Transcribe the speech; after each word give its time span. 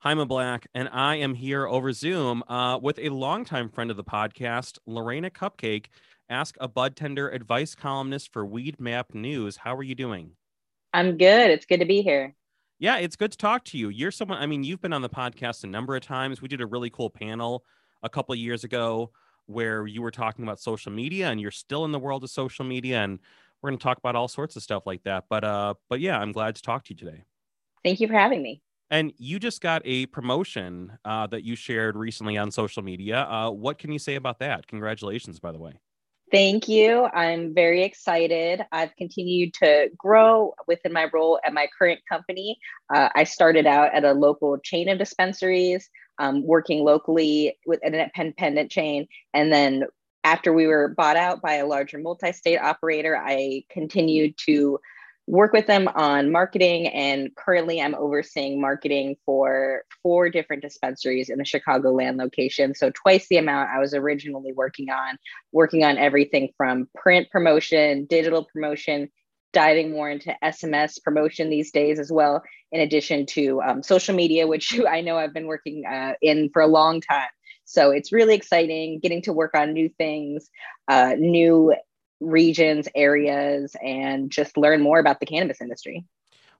I'm 0.00 0.24
Black, 0.28 0.68
and 0.74 0.88
I 0.92 1.16
am 1.16 1.34
here 1.34 1.66
over 1.66 1.92
Zoom 1.92 2.44
uh, 2.46 2.78
with 2.80 3.00
a 3.00 3.08
longtime 3.08 3.68
friend 3.68 3.90
of 3.90 3.96
the 3.96 4.04
podcast, 4.04 4.78
Lorena 4.86 5.28
Cupcake. 5.28 5.86
Ask 6.30 6.56
a 6.60 6.68
bud 6.68 6.94
tender 6.94 7.28
advice 7.28 7.74
columnist 7.74 8.32
for 8.32 8.46
Weed 8.46 8.78
Map 8.78 9.12
News. 9.12 9.56
How 9.56 9.74
are 9.74 9.82
you 9.82 9.96
doing? 9.96 10.36
I'm 10.94 11.16
good. 11.16 11.50
It's 11.50 11.66
good 11.66 11.80
to 11.80 11.84
be 11.84 12.02
here. 12.02 12.36
Yeah, 12.78 12.98
it's 12.98 13.16
good 13.16 13.32
to 13.32 13.38
talk 13.38 13.64
to 13.64 13.78
you. 13.78 13.88
You're 13.88 14.12
someone, 14.12 14.38
I 14.38 14.46
mean, 14.46 14.62
you've 14.62 14.80
been 14.80 14.92
on 14.92 15.02
the 15.02 15.08
podcast 15.08 15.64
a 15.64 15.66
number 15.66 15.96
of 15.96 16.02
times. 16.02 16.40
We 16.40 16.46
did 16.46 16.60
a 16.60 16.66
really 16.66 16.90
cool 16.90 17.10
panel 17.10 17.64
a 18.04 18.08
couple 18.08 18.32
of 18.32 18.38
years 18.38 18.62
ago 18.62 19.10
where 19.46 19.84
you 19.84 20.00
were 20.00 20.12
talking 20.12 20.44
about 20.44 20.60
social 20.60 20.92
media 20.92 21.28
and 21.28 21.40
you're 21.40 21.50
still 21.50 21.84
in 21.84 21.90
the 21.90 21.98
world 21.98 22.22
of 22.22 22.30
social 22.30 22.64
media 22.64 23.02
and 23.02 23.18
we're 23.60 23.70
going 23.70 23.78
to 23.78 23.82
talk 23.82 23.98
about 23.98 24.14
all 24.14 24.28
sorts 24.28 24.54
of 24.54 24.62
stuff 24.62 24.86
like 24.86 25.02
that. 25.02 25.24
But 25.28 25.42
uh 25.42 25.74
but 25.88 25.98
yeah, 25.98 26.20
I'm 26.20 26.30
glad 26.30 26.54
to 26.54 26.62
talk 26.62 26.84
to 26.84 26.94
you 26.94 26.96
today. 26.96 27.24
Thank 27.82 27.98
you 27.98 28.06
for 28.06 28.14
having 28.14 28.42
me. 28.42 28.62
And 28.90 29.12
you 29.18 29.38
just 29.38 29.60
got 29.60 29.82
a 29.84 30.06
promotion 30.06 30.98
uh, 31.04 31.26
that 31.28 31.44
you 31.44 31.56
shared 31.56 31.96
recently 31.96 32.38
on 32.38 32.50
social 32.50 32.82
media. 32.82 33.22
Uh, 33.22 33.50
what 33.50 33.78
can 33.78 33.92
you 33.92 33.98
say 33.98 34.14
about 34.14 34.38
that? 34.38 34.66
Congratulations, 34.66 35.38
by 35.38 35.52
the 35.52 35.58
way. 35.58 35.74
Thank 36.30 36.68
you. 36.68 37.04
I'm 37.14 37.54
very 37.54 37.82
excited. 37.82 38.60
I've 38.70 38.94
continued 38.96 39.54
to 39.54 39.88
grow 39.96 40.52
within 40.66 40.92
my 40.92 41.08
role 41.12 41.40
at 41.44 41.54
my 41.54 41.68
current 41.78 42.00
company. 42.06 42.58
Uh, 42.94 43.08
I 43.14 43.24
started 43.24 43.66
out 43.66 43.94
at 43.94 44.04
a 44.04 44.12
local 44.12 44.58
chain 44.58 44.90
of 44.90 44.98
dispensaries, 44.98 45.88
um, 46.18 46.46
working 46.46 46.84
locally 46.84 47.56
with 47.64 47.80
an 47.82 47.94
independent 47.94 48.70
chain. 48.70 49.06
And 49.32 49.50
then 49.50 49.84
after 50.24 50.52
we 50.52 50.66
were 50.66 50.88
bought 50.88 51.16
out 51.16 51.40
by 51.40 51.54
a 51.54 51.66
larger 51.66 51.98
multi 51.98 52.32
state 52.32 52.58
operator, 52.58 53.16
I 53.16 53.64
continued 53.70 54.34
to 54.46 54.78
work 55.28 55.52
with 55.52 55.66
them 55.66 55.88
on 55.88 56.32
marketing 56.32 56.86
and 56.88 57.34
currently 57.36 57.82
i'm 57.82 57.94
overseeing 57.94 58.58
marketing 58.60 59.14
for 59.26 59.82
four 60.02 60.30
different 60.30 60.62
dispensaries 60.62 61.28
in 61.28 61.36
the 61.36 61.44
chicagoland 61.44 62.16
location. 62.16 62.74
So 62.74 62.90
twice 62.90 63.28
the 63.28 63.36
amount 63.36 63.68
i 63.70 63.78
was 63.78 63.92
originally 63.92 64.52
working 64.54 64.88
on 64.88 65.18
working 65.52 65.84
on 65.84 65.98
everything 65.98 66.48
from 66.56 66.88
print 66.96 67.28
promotion 67.30 68.06
digital 68.06 68.44
promotion 68.50 69.10
diving 69.52 69.90
more 69.90 70.08
into 70.08 70.34
sms 70.42 71.02
promotion 71.02 71.50
these 71.50 71.72
days 71.72 71.98
as 71.98 72.10
well 72.10 72.42
in 72.72 72.80
addition 72.80 73.26
to 73.26 73.60
um, 73.62 73.82
social 73.82 74.14
media 74.14 74.46
which 74.46 74.80
i 74.88 75.02
know 75.02 75.18
i've 75.18 75.34
been 75.34 75.46
working 75.46 75.84
uh, 75.84 76.14
in 76.22 76.48
for 76.52 76.62
a 76.62 76.66
long 76.66 77.00
time. 77.02 77.28
So 77.66 77.90
it's 77.90 78.12
really 78.12 78.34
exciting 78.34 78.98
getting 79.02 79.20
to 79.22 79.32
work 79.34 79.54
on 79.54 79.74
new 79.74 79.90
things 79.90 80.48
uh, 80.88 81.16
new 81.18 81.74
regions, 82.20 82.88
areas, 82.94 83.76
and 83.82 84.30
just 84.30 84.56
learn 84.56 84.80
more 84.82 84.98
about 84.98 85.20
the 85.20 85.26
cannabis 85.26 85.60
industry. 85.60 86.04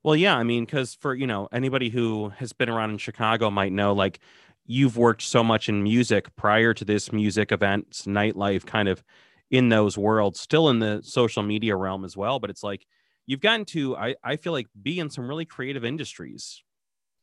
Well, 0.02 0.16
yeah, 0.16 0.36
I 0.36 0.44
mean, 0.44 0.64
because 0.64 0.94
for 0.94 1.14
you 1.14 1.26
know 1.26 1.48
anybody 1.52 1.88
who 1.88 2.30
has 2.38 2.52
been 2.52 2.68
around 2.68 2.90
in 2.90 2.98
Chicago 2.98 3.50
might 3.50 3.72
know, 3.72 3.92
like 3.92 4.20
you've 4.66 4.96
worked 4.96 5.22
so 5.22 5.42
much 5.42 5.68
in 5.68 5.82
music 5.82 6.34
prior 6.36 6.72
to 6.74 6.84
this 6.84 7.12
music 7.12 7.50
events, 7.50 8.04
nightlife, 8.04 8.64
kind 8.64 8.88
of 8.88 9.02
in 9.50 9.70
those 9.70 9.96
worlds, 9.96 10.40
still 10.40 10.68
in 10.68 10.78
the 10.78 11.00
social 11.02 11.42
media 11.42 11.74
realm 11.74 12.04
as 12.04 12.16
well. 12.16 12.38
But 12.38 12.50
it's 12.50 12.62
like 12.62 12.86
you've 13.26 13.40
gotten 13.40 13.64
to, 13.66 13.96
I, 13.96 14.14
I 14.22 14.36
feel 14.36 14.52
like, 14.52 14.68
be 14.80 15.00
in 15.00 15.10
some 15.10 15.26
really 15.28 15.46
creative 15.46 15.84
industries. 15.84 16.62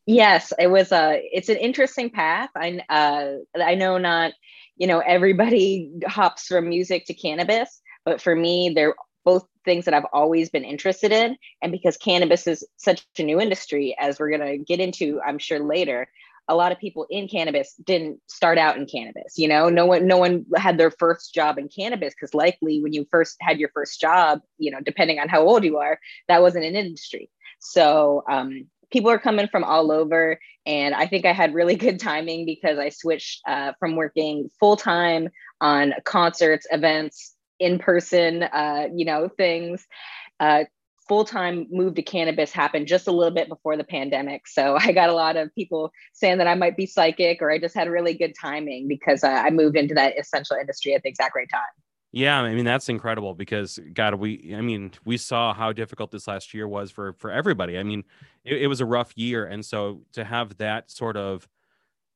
Yes, 0.08 0.54
it 0.60 0.68
was 0.68 0.92
a. 0.92 1.28
It's 1.32 1.50
an 1.50 1.58
interesting 1.58 2.12
path. 2.12 2.50
I 2.56 2.80
uh, 2.90 3.38
I 3.60 3.74
know 3.74 3.98
not, 3.98 4.34
you 4.78 4.86
know, 4.86 5.00
everybody 5.00 5.92
hops 6.06 6.48
from 6.48 6.70
music 6.70 7.06
to 7.08 7.14
cannabis, 7.16 7.82
but 8.06 8.22
for 8.22 8.36
me, 8.36 8.72
they're 8.74 8.96
both 9.26 9.46
things 9.66 9.86
that 9.86 9.94
I've 9.94 10.06
always 10.14 10.50
been 10.50 10.64
interested 10.64 11.12
in. 11.12 11.36
And 11.62 11.72
because 11.72 11.98
cannabis 11.98 12.48
is 12.48 12.66
such 12.78 13.06
a 13.18 13.24
new 13.24 13.42
industry, 13.42 13.96
as 14.00 14.20
we're 14.20 14.30
going 14.30 14.48
to 14.48 14.64
get 14.64 14.80
into, 14.80 15.20
I'm 15.26 15.40
sure 15.40 15.60
later, 15.60 16.08
a 16.48 16.56
lot 16.56 16.72
of 16.72 16.78
people 16.78 17.08
in 17.10 17.28
cannabis 17.28 17.74
didn't 17.84 18.20
start 18.28 18.60
out 18.60 18.78
in 18.78 18.86
cannabis. 18.86 19.38
You 19.38 19.48
know, 19.48 19.68
no 19.68 19.88
one, 19.88 20.06
no 20.06 20.18
one 20.18 20.46
had 20.56 20.78
their 20.78 20.92
first 20.92 21.34
job 21.34 21.58
in 21.58 21.68
cannabis 21.68 22.14
because 22.14 22.36
likely 22.36 22.82
when 22.82 22.94
you 22.94 23.08
first 23.10 23.36
had 23.42 23.60
your 23.60 23.70
first 23.70 24.00
job, 24.00 24.42
you 24.60 24.70
know, 24.70 24.80
depending 24.80 25.20
on 25.20 25.28
how 25.28 25.42
old 25.42 25.64
you 25.64 25.78
are, 25.78 26.00
that 26.28 26.44
wasn't 26.44 26.66
an 26.66 26.76
industry. 26.76 27.32
So 27.60 28.24
um, 28.30 28.68
people 28.92 29.10
are 29.10 29.18
coming 29.18 29.48
from 29.48 29.64
all 29.64 29.92
over, 29.92 30.40
and 30.68 30.94
I 30.94 31.08
think 31.08 31.26
I 31.26 31.34
had 31.34 31.56
really 31.56 31.76
good 31.88 32.00
timing 32.00 32.46
because 32.46 32.78
I 32.78 32.90
switched 32.90 33.42
uh, 33.48 33.74
from 33.80 33.96
working 33.96 34.50
full 34.60 34.78
time 34.78 35.30
on 35.62 35.94
concerts, 36.04 36.68
events, 36.72 37.35
in 37.60 37.80
person, 37.80 38.44
uh, 38.44 38.88
you 38.94 39.06
know, 39.06 39.30
things. 39.30 39.86
Uh, 40.40 40.66
Full 41.08 41.24
time 41.24 41.68
move 41.70 41.94
to 41.94 42.02
cannabis 42.02 42.52
happened 42.52 42.88
just 42.88 43.08
a 43.08 43.12
little 43.12 43.32
bit 43.32 43.48
before 43.48 43.78
the 43.78 43.84
pandemic. 43.84 44.48
So 44.48 44.76
I 44.80 44.92
got 44.92 45.10
a 45.10 45.14
lot 45.14 45.38
of 45.38 45.54
people 45.54 45.92
saying 46.14 46.40
that 46.40 46.48
I 46.48 46.56
might 46.56 46.76
be 46.76 46.88
psychic 46.88 47.44
or 47.44 47.52
I 47.52 47.60
just 47.60 47.76
had 47.76 47.88
really 47.88 48.16
good 48.16 48.34
timing 48.42 48.88
because 48.88 49.24
uh, 49.24 49.28
I 49.28 49.52
moved 49.52 49.78
into 49.78 49.94
that 49.94 50.18
essential 50.18 50.56
industry 50.56 50.96
at 50.96 51.04
the 51.04 51.10
exact 51.10 51.36
right 51.36 51.48
time. 51.52 51.62
Yeah, 52.12 52.40
I 52.40 52.56
mean 52.56 52.66
that's 52.66 52.88
incredible 52.88 53.36
because 53.36 53.78
God, 53.94 54.16
we 54.16 54.56
I 54.56 54.62
mean 54.62 54.94
we 55.04 55.18
saw 55.18 55.54
how 55.54 55.74
difficult 55.74 56.12
this 56.12 56.28
last 56.28 56.54
year 56.54 56.66
was 56.66 56.90
for 56.90 57.14
for 57.14 57.30
everybody. 57.30 57.78
I 57.78 57.84
mean, 57.84 58.04
it, 58.46 58.64
it 58.64 58.68
was 58.68 58.80
a 58.82 58.86
rough 58.86 59.12
year, 59.16 59.46
and 59.46 59.66
so 59.66 60.02
to 60.14 60.24
have 60.24 60.58
that 60.58 60.90
sort 60.90 61.18
of 61.18 61.48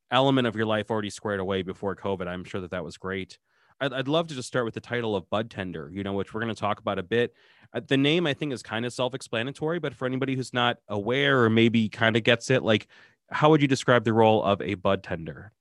element 0.10 0.48
of 0.48 0.56
your 0.56 0.66
life 0.66 0.90
already 0.90 1.10
squared 1.10 1.42
away 1.42 1.62
before 1.64 1.96
COVID, 1.96 2.28
I'm 2.28 2.46
sure 2.46 2.62
that 2.62 2.72
that 2.72 2.84
was 2.84 2.98
great. 2.98 3.38
I'd, 3.82 3.94
I'd 3.94 4.08
love 4.08 4.28
to 4.28 4.36
just 4.36 4.48
start 4.48 4.66
with 4.66 4.74
the 4.74 4.82
title 4.82 5.16
of 5.16 5.30
bud 5.30 5.50
tender, 5.50 5.90
you 5.94 6.04
know, 6.04 6.14
which 6.14 6.34
we're 6.34 6.42
going 6.42 6.54
to 6.54 6.60
talk 6.60 6.80
about 6.80 7.00
a 7.00 7.04
bit. 7.04 7.34
Uh, 7.74 7.82
the 7.88 7.98
name 7.98 8.28
I 8.28 8.34
think 8.34 8.54
is 8.54 8.64
kind 8.64 8.86
of 8.86 8.94
self-explanatory, 8.94 9.80
but 9.80 9.94
for 9.94 10.06
anybody 10.06 10.36
who's 10.36 10.54
not 10.54 10.78
aware 10.88 11.44
or 11.44 11.50
maybe 11.50 11.90
kind 11.90 12.16
of 12.16 12.24
gets 12.24 12.50
it, 12.50 12.64
like, 12.64 12.88
how 13.32 13.50
would 13.50 13.62
you 13.62 13.68
describe 13.68 14.04
the 14.04 14.14
role 14.14 14.44
of 14.44 14.62
a 14.62 14.74
bud 14.74 15.04
tender? 15.04 15.52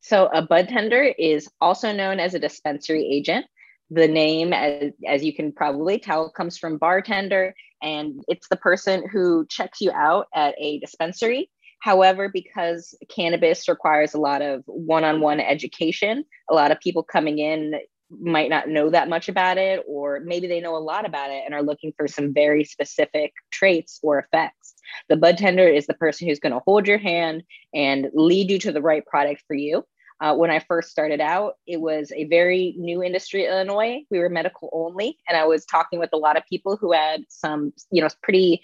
So 0.00 0.30
a 0.32 0.40
bud 0.40 0.68
tender 0.68 1.12
is 1.18 1.48
also 1.60 1.92
known 1.92 2.20
as 2.20 2.34
a 2.34 2.38
dispensary 2.38 3.04
agent. 3.04 3.46
The 3.90 4.08
name, 4.08 4.52
as, 4.52 4.92
as 5.06 5.24
you 5.24 5.34
can 5.34 5.52
probably 5.52 5.98
tell, 5.98 6.30
comes 6.30 6.58
from 6.58 6.78
bartender, 6.78 7.54
and 7.82 8.24
it's 8.28 8.48
the 8.48 8.56
person 8.56 9.08
who 9.08 9.46
checks 9.48 9.80
you 9.80 9.92
out 9.92 10.26
at 10.34 10.54
a 10.58 10.78
dispensary 10.80 11.50
However, 11.80 12.28
because 12.28 12.94
cannabis 13.08 13.68
requires 13.68 14.14
a 14.14 14.20
lot 14.20 14.42
of 14.42 14.62
one 14.66 15.04
on 15.04 15.20
one 15.20 15.40
education, 15.40 16.24
a 16.50 16.54
lot 16.54 16.70
of 16.70 16.80
people 16.80 17.02
coming 17.02 17.38
in 17.38 17.74
might 18.10 18.50
not 18.50 18.68
know 18.68 18.88
that 18.90 19.08
much 19.08 19.28
about 19.28 19.58
it, 19.58 19.84
or 19.86 20.20
maybe 20.20 20.46
they 20.46 20.60
know 20.60 20.76
a 20.76 20.78
lot 20.78 21.04
about 21.04 21.30
it 21.30 21.42
and 21.44 21.54
are 21.54 21.62
looking 21.62 21.92
for 21.96 22.06
some 22.06 22.32
very 22.32 22.64
specific 22.64 23.32
traits 23.50 23.98
or 24.02 24.18
effects. 24.18 24.74
The 25.08 25.16
bud 25.16 25.38
tender 25.38 25.66
is 25.66 25.86
the 25.86 25.94
person 25.94 26.28
who's 26.28 26.38
going 26.38 26.52
to 26.52 26.62
hold 26.64 26.86
your 26.86 26.98
hand 26.98 27.42
and 27.74 28.08
lead 28.14 28.50
you 28.50 28.58
to 28.60 28.72
the 28.72 28.82
right 28.82 29.04
product 29.06 29.42
for 29.46 29.54
you. 29.54 29.84
Uh, 30.20 30.34
when 30.34 30.50
I 30.50 30.60
first 30.60 30.90
started 30.90 31.20
out, 31.20 31.54
it 31.66 31.80
was 31.80 32.10
a 32.12 32.24
very 32.24 32.74
new 32.78 33.02
industry 33.02 33.44
in 33.44 33.50
Illinois. 33.50 34.02
We 34.10 34.18
were 34.18 34.30
medical 34.30 34.70
only, 34.72 35.18
and 35.28 35.36
I 35.36 35.44
was 35.44 35.66
talking 35.66 35.98
with 35.98 36.10
a 36.14 36.16
lot 36.16 36.38
of 36.38 36.42
people 36.48 36.76
who 36.76 36.92
had 36.92 37.24
some, 37.28 37.72
you 37.90 38.00
know, 38.00 38.08
pretty 38.22 38.62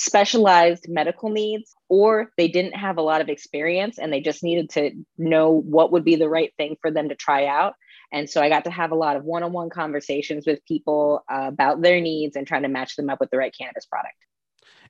specialized 0.00 0.86
medical 0.88 1.28
needs 1.28 1.76
or 1.90 2.32
they 2.38 2.48
didn't 2.48 2.74
have 2.74 2.96
a 2.96 3.02
lot 3.02 3.20
of 3.20 3.28
experience 3.28 3.98
and 3.98 4.10
they 4.10 4.20
just 4.20 4.42
needed 4.42 4.70
to 4.70 4.92
know 5.18 5.50
what 5.50 5.92
would 5.92 6.04
be 6.04 6.16
the 6.16 6.28
right 6.28 6.54
thing 6.56 6.74
for 6.80 6.90
them 6.90 7.10
to 7.10 7.14
try 7.14 7.44
out. 7.44 7.74
And 8.10 8.28
so 8.28 8.40
i 8.40 8.48
got 8.48 8.64
to 8.64 8.70
have 8.70 8.92
a 8.92 8.94
lot 8.94 9.16
of 9.16 9.24
one-on-one 9.24 9.68
conversations 9.68 10.46
with 10.46 10.64
people 10.64 11.22
uh, 11.30 11.48
about 11.48 11.82
their 11.82 12.00
needs 12.00 12.34
and 12.34 12.46
trying 12.46 12.62
to 12.62 12.68
match 12.68 12.96
them 12.96 13.10
up 13.10 13.20
with 13.20 13.28
the 13.30 13.36
right 13.36 13.54
cannabis 13.56 13.84
product. 13.84 14.14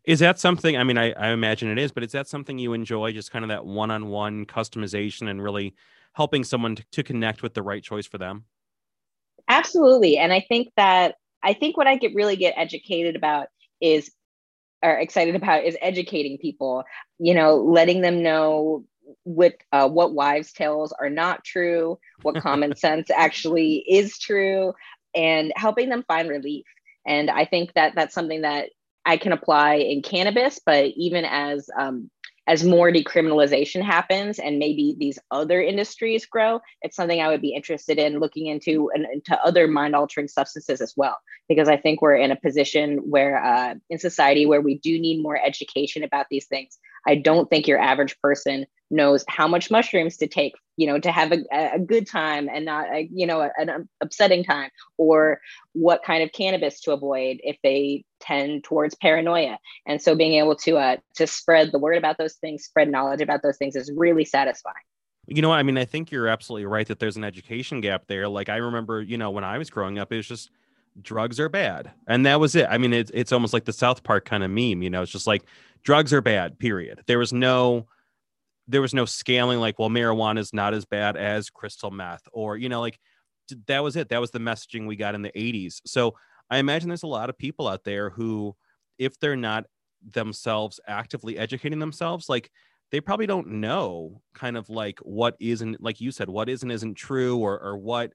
Is 0.04 0.20
that 0.20 0.38
something 0.38 0.76
i 0.76 0.84
mean 0.84 0.96
I, 0.96 1.10
I 1.12 1.30
imagine 1.30 1.68
it 1.68 1.78
is 1.78 1.90
but 1.90 2.04
is 2.04 2.12
that 2.12 2.28
something 2.28 2.56
you 2.56 2.72
enjoy 2.72 3.10
just 3.12 3.32
kind 3.32 3.44
of 3.44 3.48
that 3.48 3.66
one-on-one 3.66 4.46
customization 4.46 5.28
and 5.28 5.42
really 5.42 5.74
helping 6.12 6.44
someone 6.44 6.76
to, 6.76 6.84
to 6.92 7.02
connect 7.02 7.42
with 7.42 7.54
the 7.54 7.62
right 7.62 7.82
choice 7.82 8.06
for 8.06 8.18
them? 8.18 8.44
Absolutely. 9.48 10.18
And 10.18 10.32
i 10.32 10.40
think 10.40 10.68
that 10.76 11.16
i 11.42 11.52
think 11.52 11.76
what 11.76 11.88
i 11.88 11.96
get 11.96 12.14
really 12.14 12.36
get 12.36 12.54
educated 12.56 13.16
about 13.16 13.48
is 13.80 14.12
are 14.82 14.98
excited 14.98 15.34
about 15.34 15.64
is 15.64 15.76
educating 15.80 16.38
people 16.38 16.84
you 17.18 17.34
know 17.34 17.56
letting 17.56 18.00
them 18.00 18.22
know 18.22 18.84
what 19.24 19.54
uh, 19.72 19.88
what 19.88 20.14
wives 20.14 20.52
tales 20.52 20.92
are 20.92 21.10
not 21.10 21.44
true 21.44 21.98
what 22.22 22.34
common 22.42 22.74
sense 22.76 23.10
actually 23.10 23.84
is 23.88 24.18
true 24.18 24.72
and 25.14 25.52
helping 25.56 25.88
them 25.88 26.04
find 26.06 26.28
relief. 26.28 26.64
And 27.06 27.30
i 27.30 27.44
think 27.44 27.72
that 27.74 27.94
that's 27.94 28.14
something 28.14 28.42
that 28.42 28.70
i 29.04 29.16
can 29.16 29.32
apply 29.32 29.74
in 29.76 30.02
cannabis 30.02 30.60
but 30.64 30.86
even 30.96 31.24
as 31.24 31.68
um, 31.78 32.10
as 32.50 32.64
more 32.64 32.90
decriminalization 32.90 33.80
happens 33.80 34.40
and 34.40 34.58
maybe 34.58 34.96
these 34.98 35.20
other 35.30 35.62
industries 35.62 36.26
grow, 36.26 36.58
it's 36.82 36.96
something 36.96 37.20
I 37.20 37.28
would 37.28 37.40
be 37.40 37.54
interested 37.54 37.96
in 37.96 38.18
looking 38.18 38.46
into 38.46 38.90
and 38.92 39.06
into 39.12 39.40
other 39.40 39.68
mind 39.68 39.94
altering 39.94 40.26
substances 40.26 40.80
as 40.80 40.94
well. 40.96 41.16
Because 41.48 41.68
I 41.68 41.76
think 41.76 42.02
we're 42.02 42.16
in 42.16 42.32
a 42.32 42.36
position 42.36 42.98
where 43.08 43.40
uh, 43.40 43.74
in 43.88 44.00
society 44.00 44.46
where 44.46 44.60
we 44.60 44.78
do 44.78 44.98
need 44.98 45.22
more 45.22 45.38
education 45.40 46.02
about 46.02 46.26
these 46.28 46.46
things. 46.46 46.76
I 47.06 47.14
don't 47.14 47.48
think 47.48 47.68
your 47.68 47.78
average 47.78 48.18
person 48.20 48.66
knows 48.90 49.24
how 49.28 49.46
much 49.46 49.70
mushrooms 49.70 50.16
to 50.16 50.26
take, 50.26 50.54
you 50.80 50.86
know 50.86 50.98
to 50.98 51.12
have 51.12 51.30
a, 51.30 51.44
a 51.74 51.78
good 51.78 52.06
time 52.06 52.48
and 52.48 52.64
not 52.64 52.88
a, 52.88 53.06
you 53.12 53.26
know 53.26 53.48
an 53.58 53.86
upsetting 54.00 54.42
time 54.42 54.70
or 54.96 55.38
what 55.74 56.02
kind 56.02 56.22
of 56.22 56.32
cannabis 56.32 56.80
to 56.80 56.92
avoid 56.92 57.38
if 57.42 57.58
they 57.62 58.02
tend 58.18 58.64
towards 58.64 58.94
paranoia. 58.94 59.58
And 59.86 60.00
so 60.00 60.14
being 60.14 60.34
able 60.34 60.56
to 60.56 60.78
uh 60.78 60.96
to 61.16 61.26
spread 61.26 61.70
the 61.70 61.78
word 61.78 61.98
about 61.98 62.16
those 62.16 62.36
things 62.36 62.64
spread 62.64 62.90
knowledge 62.90 63.20
about 63.20 63.42
those 63.42 63.58
things 63.58 63.76
is 63.76 63.92
really 63.94 64.24
satisfying. 64.24 64.74
You 65.26 65.42
know 65.42 65.52
i 65.52 65.62
mean 65.62 65.76
i 65.76 65.84
think 65.84 66.10
you're 66.10 66.28
absolutely 66.28 66.64
right 66.64 66.86
that 66.88 66.98
there's 66.98 67.18
an 67.18 67.24
education 67.24 67.82
gap 67.82 68.04
there. 68.06 68.26
Like 68.26 68.48
i 68.48 68.56
remember 68.56 69.02
you 69.02 69.18
know 69.18 69.30
when 69.30 69.44
i 69.44 69.58
was 69.58 69.68
growing 69.68 69.98
up 69.98 70.10
it 70.10 70.16
was 70.16 70.26
just 70.26 70.50
drugs 71.02 71.38
are 71.38 71.50
bad. 71.50 71.90
And 72.08 72.24
that 72.24 72.40
was 72.40 72.56
it. 72.56 72.66
I 72.70 72.78
mean 72.78 72.94
it's, 72.94 73.10
it's 73.12 73.32
almost 73.32 73.52
like 73.52 73.66
the 73.66 73.72
south 73.74 74.02
park 74.02 74.24
kind 74.24 74.42
of 74.42 74.50
meme 74.50 74.82
you 74.82 74.88
know 74.88 75.02
it's 75.02 75.12
just 75.12 75.26
like 75.26 75.42
drugs 75.82 76.14
are 76.14 76.22
bad 76.22 76.58
period. 76.58 77.02
There 77.06 77.18
was 77.18 77.34
no 77.34 77.86
there 78.70 78.80
was 78.80 78.94
no 78.94 79.04
scaling 79.04 79.58
like 79.58 79.78
well 79.78 79.88
marijuana 79.88 80.38
is 80.38 80.52
not 80.52 80.74
as 80.74 80.84
bad 80.84 81.16
as 81.16 81.50
crystal 81.50 81.90
meth 81.90 82.22
or 82.32 82.56
you 82.56 82.68
know 82.68 82.80
like 82.80 82.98
that 83.66 83.82
was 83.82 83.96
it. 83.96 84.10
That 84.10 84.20
was 84.20 84.30
the 84.30 84.38
messaging 84.38 84.86
we 84.86 84.94
got 84.94 85.14
in 85.14 85.22
the 85.22 85.32
80s 85.32 85.80
so 85.84 86.14
i 86.50 86.58
imagine 86.58 86.88
there's 86.88 87.02
a 87.02 87.08
lot 87.08 87.30
of 87.30 87.38
people 87.38 87.66
out 87.66 87.84
there 87.84 88.10
who 88.10 88.54
if 88.98 89.18
they're 89.18 89.36
not 89.36 89.64
themselves 90.12 90.80
actively 90.86 91.36
educating 91.36 91.78
themselves 91.78 92.28
like 92.28 92.50
they 92.90 93.00
probably 93.00 93.26
don't 93.26 93.48
know 93.48 94.20
kind 94.34 94.56
of 94.56 94.68
like 94.68 94.98
what 95.00 95.36
isn't 95.40 95.82
like 95.82 96.00
you 96.00 96.10
said 96.10 96.28
what 96.28 96.48
isn't 96.48 96.70
isn't 96.70 96.94
true 96.94 97.38
or 97.38 97.60
or 97.60 97.76
what 97.76 98.12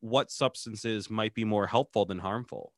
what 0.00 0.30
substances 0.30 1.08
might 1.08 1.32
be 1.32 1.44
more 1.44 1.66
helpful 1.66 2.04
than 2.04 2.18
harmful. 2.18 2.72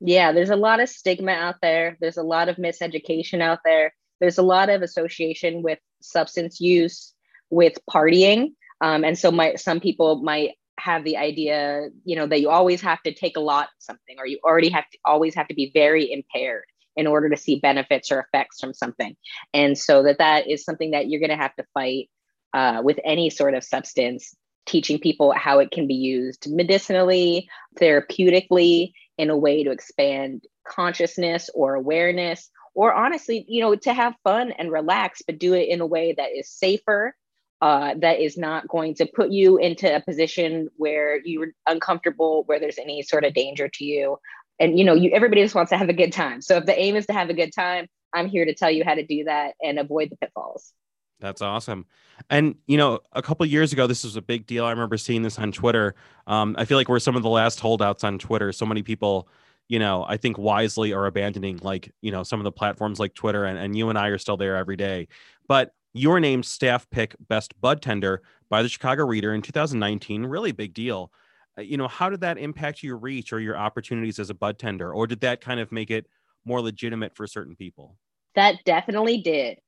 Yeah 0.00 0.32
there's 0.32 0.50
a 0.50 0.56
lot 0.56 0.80
of 0.80 0.88
stigma 0.88 1.32
out 1.32 1.56
there. 1.62 1.96
There's 2.00 2.16
a 2.16 2.22
lot 2.22 2.48
of 2.48 2.56
miseducation 2.56 3.40
out 3.40 3.60
there 3.64 3.92
there's 4.20 4.38
a 4.38 4.42
lot 4.42 4.68
of 4.68 4.82
association 4.82 5.62
with 5.62 5.78
substance 6.00 6.60
use 6.60 7.14
with 7.50 7.78
partying. 7.90 8.52
Um, 8.80 9.04
and 9.04 9.18
so 9.18 9.30
my 9.30 9.54
some 9.54 9.80
people 9.80 10.22
might 10.22 10.52
have 10.78 11.04
the 11.04 11.16
idea 11.16 11.88
you 12.04 12.14
know 12.14 12.26
that 12.26 12.40
you 12.40 12.50
always 12.50 12.82
have 12.82 13.02
to 13.02 13.12
take 13.12 13.36
a 13.36 13.40
lot 13.40 13.64
of 13.64 13.70
something 13.78 14.16
or 14.18 14.26
you 14.26 14.38
already 14.44 14.68
have 14.68 14.88
to 14.90 14.98
always 15.06 15.34
have 15.34 15.48
to 15.48 15.54
be 15.54 15.70
very 15.72 16.12
impaired 16.12 16.64
in 16.96 17.06
order 17.06 17.28
to 17.28 17.36
see 17.36 17.58
benefits 17.60 18.10
or 18.10 18.20
effects 18.20 18.60
from 18.60 18.72
something. 18.72 19.14
And 19.52 19.76
so 19.76 20.02
that 20.02 20.18
that 20.18 20.48
is 20.48 20.64
something 20.64 20.92
that 20.92 21.08
you're 21.08 21.20
going 21.20 21.30
to 21.30 21.36
have 21.36 21.54
to 21.56 21.64
fight 21.74 22.08
uh, 22.54 22.80
with 22.82 22.98
any 23.04 23.28
sort 23.30 23.54
of 23.54 23.62
substance 23.62 24.34
teaching 24.64 24.98
people 24.98 25.32
how 25.32 25.58
it 25.60 25.70
can 25.70 25.86
be 25.86 25.94
used 25.94 26.46
medicinally 26.50 27.48
therapeutically 27.78 28.92
in 29.16 29.30
a 29.30 29.36
way 29.36 29.62
to 29.62 29.70
expand 29.70 30.42
consciousness 30.66 31.48
or 31.54 31.74
awareness 31.74 32.50
or 32.76 32.92
honestly, 32.92 33.44
you 33.48 33.62
know, 33.62 33.74
to 33.74 33.92
have 33.92 34.14
fun 34.22 34.52
and 34.52 34.70
relax, 34.70 35.22
but 35.26 35.38
do 35.38 35.54
it 35.54 35.68
in 35.70 35.80
a 35.80 35.86
way 35.86 36.14
that 36.16 36.36
is 36.36 36.50
safer, 36.50 37.16
uh, 37.62 37.94
that 37.96 38.20
is 38.20 38.36
not 38.36 38.68
going 38.68 38.94
to 38.94 39.06
put 39.06 39.30
you 39.30 39.56
into 39.56 39.92
a 39.92 40.00
position 40.02 40.68
where 40.76 41.18
you're 41.24 41.52
uncomfortable, 41.66 42.44
where 42.44 42.60
there's 42.60 42.78
any 42.78 43.02
sort 43.02 43.24
of 43.24 43.32
danger 43.32 43.68
to 43.72 43.84
you. 43.84 44.18
And 44.60 44.78
you 44.78 44.84
know, 44.84 44.92
you 44.92 45.10
everybody 45.12 45.42
just 45.42 45.54
wants 45.54 45.70
to 45.70 45.78
have 45.78 45.88
a 45.88 45.94
good 45.94 46.12
time. 46.12 46.42
So 46.42 46.58
if 46.58 46.66
the 46.66 46.78
aim 46.78 46.96
is 46.96 47.06
to 47.06 47.14
have 47.14 47.30
a 47.30 47.34
good 47.34 47.52
time, 47.52 47.86
I'm 48.12 48.28
here 48.28 48.44
to 48.44 48.54
tell 48.54 48.70
you 48.70 48.84
how 48.84 48.94
to 48.94 49.04
do 49.04 49.24
that 49.24 49.54
and 49.62 49.78
avoid 49.78 50.10
the 50.10 50.16
pitfalls. 50.16 50.72
That's 51.18 51.40
awesome. 51.40 51.86
And 52.28 52.56
you 52.66 52.76
know, 52.76 53.00
a 53.12 53.22
couple 53.22 53.46
years 53.46 53.72
ago, 53.72 53.86
this 53.86 54.04
was 54.04 54.16
a 54.16 54.22
big 54.22 54.46
deal. 54.46 54.66
I 54.66 54.70
remember 54.70 54.98
seeing 54.98 55.22
this 55.22 55.38
on 55.38 55.50
Twitter. 55.50 55.94
Um, 56.26 56.56
I 56.58 56.66
feel 56.66 56.76
like 56.76 56.90
we're 56.90 56.98
some 56.98 57.16
of 57.16 57.22
the 57.22 57.30
last 57.30 57.58
holdouts 57.58 58.04
on 58.04 58.18
Twitter. 58.18 58.52
So 58.52 58.66
many 58.66 58.82
people 58.82 59.28
you 59.68 59.78
know, 59.78 60.04
I 60.08 60.16
think 60.16 60.38
wisely 60.38 60.92
are 60.92 61.06
abandoning 61.06 61.58
like, 61.62 61.92
you 62.00 62.12
know, 62.12 62.22
some 62.22 62.40
of 62.40 62.44
the 62.44 62.52
platforms 62.52 63.00
like 63.00 63.14
Twitter 63.14 63.44
and, 63.44 63.58
and 63.58 63.76
you 63.76 63.88
and 63.88 63.98
I 63.98 64.08
are 64.08 64.18
still 64.18 64.36
there 64.36 64.56
every 64.56 64.76
day. 64.76 65.08
But 65.48 65.72
you 65.92 66.10
were 66.10 66.20
named 66.20 66.44
staff 66.44 66.88
pick 66.90 67.16
best 67.28 67.58
bud 67.60 67.82
tender 67.82 68.22
by 68.48 68.62
the 68.62 68.68
Chicago 68.68 69.04
Reader 69.04 69.34
in 69.34 69.42
2019. 69.42 70.26
Really 70.26 70.52
big 70.52 70.74
deal. 70.74 71.10
Uh, 71.58 71.62
you 71.62 71.76
know, 71.76 71.88
how 71.88 72.10
did 72.10 72.20
that 72.20 72.38
impact 72.38 72.82
your 72.82 72.96
reach 72.96 73.32
or 73.32 73.40
your 73.40 73.56
opportunities 73.56 74.18
as 74.18 74.30
a 74.30 74.34
bud 74.34 74.58
tender? 74.58 74.92
Or 74.92 75.06
did 75.06 75.20
that 75.20 75.40
kind 75.40 75.58
of 75.58 75.72
make 75.72 75.90
it 75.90 76.06
more 76.44 76.60
legitimate 76.60 77.16
for 77.16 77.26
certain 77.26 77.56
people? 77.56 77.96
That 78.34 78.56
definitely 78.64 79.18
did. 79.18 79.58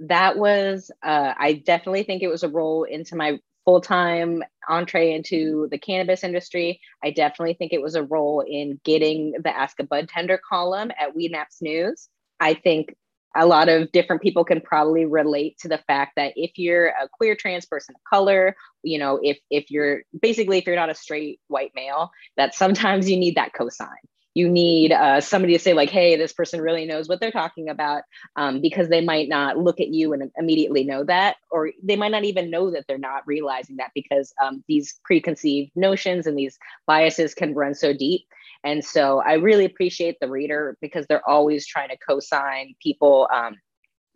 That 0.00 0.36
was, 0.36 0.90
uh, 1.02 1.32
I 1.38 1.62
definitely 1.64 2.02
think 2.02 2.22
it 2.22 2.28
was 2.28 2.42
a 2.42 2.48
role 2.48 2.84
into 2.84 3.16
my 3.16 3.38
full 3.66 3.82
time 3.82 4.42
entree 4.68 5.12
into 5.12 5.68
the 5.70 5.78
cannabis 5.78 6.24
industry. 6.24 6.80
I 7.04 7.10
definitely 7.10 7.54
think 7.54 7.72
it 7.72 7.82
was 7.82 7.96
a 7.96 8.02
role 8.02 8.40
in 8.40 8.80
getting 8.84 9.34
the 9.42 9.54
Ask 9.54 9.78
a 9.80 9.84
Bud 9.84 10.08
Tender 10.08 10.40
column 10.48 10.90
at 10.98 11.14
Weedmaps 11.14 11.60
News. 11.60 12.08
I 12.40 12.54
think 12.54 12.94
a 13.36 13.44
lot 13.44 13.68
of 13.68 13.92
different 13.92 14.22
people 14.22 14.44
can 14.44 14.62
probably 14.62 15.04
relate 15.04 15.58
to 15.58 15.68
the 15.68 15.78
fact 15.86 16.12
that 16.16 16.32
if 16.36 16.52
you're 16.56 16.86
a 16.86 17.08
queer 17.12 17.36
trans 17.36 17.66
person 17.66 17.94
of 17.94 18.00
color, 18.08 18.56
you 18.82 18.98
know, 18.98 19.20
if 19.22 19.38
if 19.50 19.70
you're 19.70 20.02
basically 20.18 20.58
if 20.58 20.66
you're 20.66 20.76
not 20.76 20.88
a 20.88 20.94
straight 20.94 21.40
white 21.48 21.72
male, 21.74 22.10
that 22.38 22.54
sometimes 22.54 23.10
you 23.10 23.18
need 23.18 23.34
that 23.34 23.52
cosign 23.52 23.88
you 24.36 24.50
need 24.50 24.92
uh, 24.92 25.18
somebody 25.18 25.54
to 25.54 25.58
say 25.58 25.72
like 25.72 25.88
hey 25.88 26.14
this 26.14 26.34
person 26.34 26.60
really 26.60 26.84
knows 26.84 27.08
what 27.08 27.20
they're 27.20 27.30
talking 27.30 27.70
about 27.70 28.02
um, 28.36 28.60
because 28.60 28.90
they 28.90 29.00
might 29.00 29.30
not 29.30 29.56
look 29.56 29.80
at 29.80 29.88
you 29.88 30.12
and 30.12 30.30
immediately 30.36 30.84
know 30.84 31.02
that 31.02 31.36
or 31.50 31.70
they 31.82 31.96
might 31.96 32.12
not 32.12 32.24
even 32.24 32.50
know 32.50 32.70
that 32.70 32.84
they're 32.86 32.98
not 32.98 33.26
realizing 33.26 33.76
that 33.76 33.90
because 33.94 34.34
um, 34.44 34.62
these 34.68 35.00
preconceived 35.04 35.70
notions 35.74 36.26
and 36.26 36.38
these 36.38 36.58
biases 36.86 37.34
can 37.34 37.54
run 37.54 37.74
so 37.74 37.94
deep. 37.94 38.26
And 38.62 38.84
so 38.84 39.20
i 39.20 39.34
really 39.34 39.64
appreciate 39.64 40.18
the 40.20 40.28
reader 40.28 40.76
because 40.82 41.06
they're 41.06 41.28
always 41.28 41.66
trying 41.66 41.88
to 41.88 41.96
co-sign 41.96 42.74
people 42.82 43.28
um, 43.32 43.56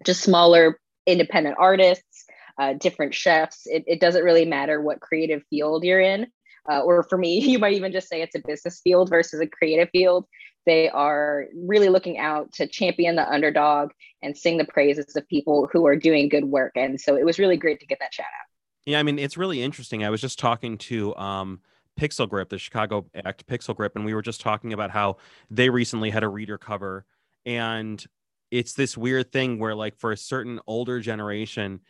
just 0.04 0.20
smaller 0.20 0.78
independent 1.06 1.56
artists 1.58 2.26
uh, 2.58 2.74
different 2.74 3.14
chefs. 3.14 3.62
It, 3.64 3.84
it 3.86 4.00
doesn't 4.00 4.22
really 4.22 4.44
matter 4.44 4.82
what 4.82 5.00
creative 5.00 5.42
field 5.48 5.82
you're 5.82 6.00
in 6.00 6.26
uh, 6.68 6.80
or 6.80 7.02
for 7.04 7.18
me, 7.18 7.38
you 7.40 7.58
might 7.58 7.74
even 7.74 7.92
just 7.92 8.08
say 8.08 8.22
it's 8.22 8.34
a 8.34 8.42
business 8.46 8.80
field 8.82 9.08
versus 9.08 9.40
a 9.40 9.46
creative 9.46 9.88
field. 9.90 10.26
They 10.66 10.90
are 10.90 11.46
really 11.54 11.88
looking 11.88 12.18
out 12.18 12.52
to 12.54 12.66
champion 12.66 13.16
the 13.16 13.28
underdog 13.30 13.90
and 14.22 14.36
sing 14.36 14.58
the 14.58 14.66
praises 14.66 15.16
of 15.16 15.26
people 15.28 15.68
who 15.72 15.86
are 15.86 15.96
doing 15.96 16.28
good 16.28 16.44
work. 16.44 16.72
And 16.76 17.00
so 17.00 17.16
it 17.16 17.24
was 17.24 17.38
really 17.38 17.56
great 17.56 17.80
to 17.80 17.86
get 17.86 17.98
that 18.00 18.12
shout 18.12 18.26
out. 18.26 18.46
Yeah, 18.86 18.98
I 18.98 19.02
mean, 19.02 19.18
it's 19.18 19.36
really 19.36 19.62
interesting. 19.62 20.04
I 20.04 20.10
was 20.10 20.20
just 20.20 20.38
talking 20.38 20.76
to 20.78 21.14
um, 21.16 21.60
Pixel 21.98 22.28
Grip, 22.28 22.48
the 22.48 22.58
Chicago 22.58 23.06
Act 23.14 23.46
Pixel 23.46 23.76
Grip, 23.76 23.94
and 23.96 24.04
we 24.04 24.14
were 24.14 24.22
just 24.22 24.40
talking 24.40 24.72
about 24.72 24.90
how 24.90 25.16
they 25.50 25.70
recently 25.70 26.10
had 26.10 26.22
a 26.22 26.28
reader 26.28 26.58
cover. 26.58 27.04
And 27.44 28.04
it's 28.50 28.72
this 28.72 28.96
weird 28.96 29.32
thing 29.32 29.58
where, 29.58 29.74
like, 29.74 29.96
for 29.96 30.12
a 30.12 30.16
certain 30.16 30.60
older 30.66 31.00
generation, 31.00 31.80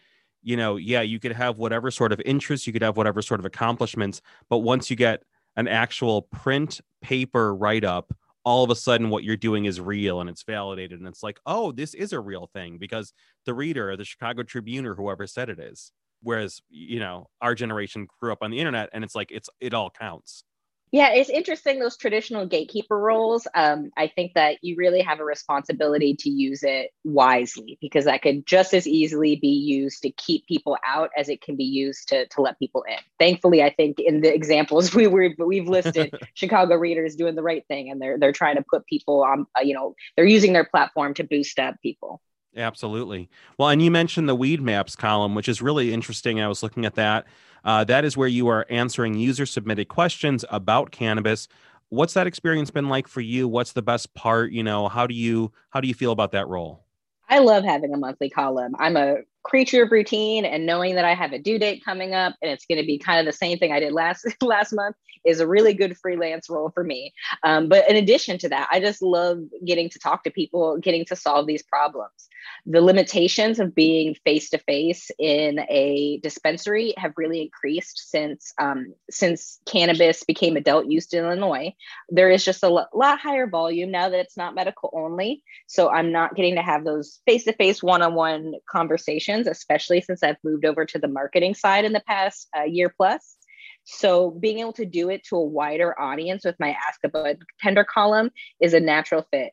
you 0.42 0.56
know, 0.56 0.76
yeah, 0.76 1.02
you 1.02 1.19
could 1.19 1.32
have 1.32 1.58
whatever 1.58 1.90
sort 1.90 2.12
of 2.12 2.20
interests, 2.25 2.66
you 2.66 2.72
could 2.72 2.82
have 2.82 2.96
whatever 2.96 3.22
sort 3.22 3.40
of 3.40 3.46
accomplishments, 3.46 4.22
but 4.48 4.58
once 4.58 4.90
you 4.90 4.96
get 4.96 5.22
an 5.56 5.69
actual 5.69 6.22
print 6.22 6.81
paper 7.02 7.54
write 7.54 7.84
up, 7.84 8.12
all 8.44 8.64
of 8.64 8.70
a 8.70 8.76
sudden 8.76 9.10
what 9.10 9.22
you're 9.22 9.37
doing 9.37 9.66
is 9.66 9.81
real 9.81 10.20
and 10.20 10.31
it's 10.31 10.42
validated 10.42 10.98
and 10.98 11.08
it's 11.08 11.22
like, 11.22 11.38
oh, 11.44 11.72
this 11.72 11.92
is 11.94 12.12
a 12.12 12.20
real 12.20 12.48
thing 12.54 12.78
because 12.78 13.12
the 13.44 13.52
reader 13.52 13.90
or 13.90 13.96
the 13.96 14.04
Chicago 14.04 14.42
Tribune 14.42 14.87
or 14.87 14.94
whoever 14.94 15.26
said 15.26 15.50
it 15.50 15.58
is. 15.58 15.92
Whereas, 16.22 16.60
you 16.69 17.00
know, 17.00 17.29
our 17.41 17.55
generation 17.55 18.06
grew 18.20 18.32
up 18.32 18.43
on 18.43 18.50
the 18.50 18.58
internet 18.58 18.91
and 18.93 19.05
it's 19.05 19.15
like 19.15 19.31
it's 19.31 19.48
it 19.60 19.74
all 19.74 19.91
counts. 19.91 20.44
Yeah, 20.93 21.13
it's 21.13 21.31
interesting 21.31 21.79
those 21.79 21.97
traditional 21.97 22.47
gatekeeper 22.47 22.99
roles. 22.99 23.47
Um, 23.55 23.93
I 23.97 24.09
think 24.09 24.35
that 24.35 24.59
you 24.63 24.75
really 24.77 25.01
have 25.03 25.20
a 25.20 25.25
responsibility 25.25 26.15
to 26.15 26.31
use 26.31 26.65
it 26.65 26.91
wisely 27.05 27.79
because 27.81 28.06
that 28.06 28.23
could 28.23 28.44
just 28.44 28.75
as 28.75 28.89
easily 28.89 29.37
be 29.37 29.49
used 29.49 30.03
to 30.03 30.11
keep 30.11 30.47
people 30.47 30.77
out 30.85 31.11
as 31.17 31.29
it 31.29 31.43
can 31.43 31.55
be 31.55 31.65
used 31.65 32.09
to, 32.09 32.27
to 32.27 32.41
let 32.43 32.59
people 32.59 32.85
in. 32.89 32.99
Thankfully, 33.20 33.63
I 33.63 33.70
think 33.70 34.01
in 34.01 34.20
the 34.20 34.35
examples 34.35 34.93
we 34.94 35.06
were 35.06 35.31
we've 35.39 35.69
listed, 35.69 36.13
Chicago 36.35 36.75
readers 36.75 37.15
doing 37.15 37.37
the 37.37 37.43
right 37.43 37.65
thing 37.69 37.91
and 37.91 38.03
they're 38.03 38.19
they're 38.19 38.32
trying 38.32 38.56
to 38.56 38.65
put 38.69 38.85
people 38.87 39.23
on. 39.23 39.47
Uh, 39.56 39.63
you 39.63 39.75
know, 39.75 39.94
they're 40.17 40.27
using 40.27 40.53
their 40.53 40.65
platform 40.65 41.15
to 41.15 41.25
boost 41.25 41.59
up 41.61 41.77
people. 41.82 42.20
Absolutely. 42.56 43.29
Well, 43.59 43.69
and 43.69 43.81
you 43.81 43.93
mentioned 43.93 44.29
the 44.29 44.37
Weedmaps 44.37 44.97
column, 44.97 45.37
which 45.37 45.49
is 45.49 45.63
really 45.63 45.93
interesting. 45.93 46.41
I 46.41 46.49
was 46.49 46.65
looking 46.65 46.85
at 46.85 46.97
that. 46.97 47.27
Uh, 47.64 47.84
that 47.84 48.05
is 48.05 48.17
where 48.17 48.29
you 48.29 48.48
are 48.48 48.67
answering 48.70 49.14
user 49.14 49.46
submitted 49.46 49.88
questions 49.88 50.44
about 50.50 50.90
cannabis. 50.90 51.48
What's 51.88 52.14
that 52.14 52.26
experience 52.26 52.70
been 52.70 52.88
like 52.88 53.08
for 53.08 53.20
you? 53.20 53.48
What's 53.48 53.72
the 53.72 53.82
best 53.82 54.14
part? 54.14 54.52
You 54.52 54.62
know, 54.62 54.88
how 54.88 55.06
do 55.06 55.14
you 55.14 55.52
how 55.70 55.81
do 55.81 55.88
you 55.88 55.94
feel 55.94 56.12
about 56.12 56.32
that 56.32 56.48
role? 56.48 56.84
I 57.29 57.38
love 57.38 57.64
having 57.64 57.94
a 57.94 57.96
monthly 57.96 58.31
column. 58.31 58.74
I'm 58.79 58.96
a 58.96 59.19
creature 59.43 59.85
of 59.85 59.93
routine 59.93 60.44
and 60.44 60.67
knowing 60.67 60.94
that 60.97 61.05
I 61.05 61.15
have 61.15 61.32
a 61.32 61.39
due 61.39 61.59
date 61.59 61.85
coming 61.85 62.15
up 62.15 62.35
and 62.43 62.51
it's 62.51 62.67
going 62.67 62.81
to 62.81 62.87
be 62.87 62.99
kind 62.99 63.20
of 63.20 63.27
the 63.27 63.37
same 63.37 63.59
thing 63.59 63.73
I 63.73 63.81
did 63.81 63.93
last 63.93 64.27
last 64.43 64.73
month 64.73 64.97
is 65.25 65.41
a 65.41 65.47
really 65.47 65.75
good 65.75 65.97
freelance 65.97 66.49
role 66.49 66.70
for 66.70 66.85
me. 66.85 67.13
Um, 67.43 67.69
but 67.69 67.89
in 67.91 67.97
addition 67.97 68.39
to 68.39 68.49
that, 68.51 68.69
I 68.70 68.81
just 68.81 69.03
love 69.03 69.39
getting 69.65 69.91
to 69.91 69.99
talk 69.99 70.25
to 70.25 70.31
people, 70.31 70.79
getting 70.79 71.05
to 71.06 71.17
solve 71.17 71.47
these 71.47 71.63
problems. 71.63 72.29
The 72.67 72.81
limitations 72.81 73.59
of 73.59 73.75
being 73.75 74.15
face 74.25 74.51
to 74.51 74.59
face 74.59 75.11
in 75.19 75.61
a 75.69 76.19
dispensary 76.23 76.94
have 76.97 77.13
really 77.17 77.43
increased 77.43 78.11
since 78.11 78.53
um, 78.59 78.94
since 79.11 79.61
cannabis 79.67 80.25
became 80.25 80.56
adult 80.56 80.87
use 80.87 81.13
in 81.13 81.25
Illinois. 81.25 81.75
There 82.09 82.31
is 82.31 82.44
just 82.44 82.63
a 82.63 82.69
lot 82.69 83.20
higher 83.20 83.47
volume 83.47 83.91
now 83.91 84.09
that 84.09 84.20
it's 84.20 84.37
not 84.37 84.55
medical 84.55 84.91
only. 84.94 85.43
So 85.67 85.91
I'm 85.91 86.13
not 86.13 86.35
getting 86.35 86.55
to 86.56 86.63
have 86.63 86.85
those 86.85 87.20
face 87.27 87.44
to 87.44 87.53
face 87.53 87.82
one 87.82 88.03
on 88.03 88.15
one 88.15 88.55
conversations, 88.69 89.30
especially 89.31 90.01
since 90.01 90.22
I've 90.22 90.37
moved 90.44 90.65
over 90.65 90.84
to 90.84 90.99
the 90.99 91.08
marketing 91.08 91.55
side 91.55 91.84
in 91.84 91.93
the 91.93 92.03
past 92.06 92.49
uh, 92.56 92.65
year 92.65 92.93
plus. 92.94 93.37
So 93.84 94.31
being 94.31 94.58
able 94.60 94.72
to 94.75 94.84
do 94.84 95.10
it 95.10 95.25
to 95.29 95.37
a 95.37 95.44
wider 95.44 95.99
audience 96.01 96.44
with 96.44 96.56
my 96.60 96.77
Ask 96.87 97.01
a 97.05 97.08
Bud 97.08 97.39
Tender 97.60 97.84
column 97.84 98.31
is 98.60 98.75
a 98.75 98.81
natural 98.81 99.27
fit. 99.31 99.53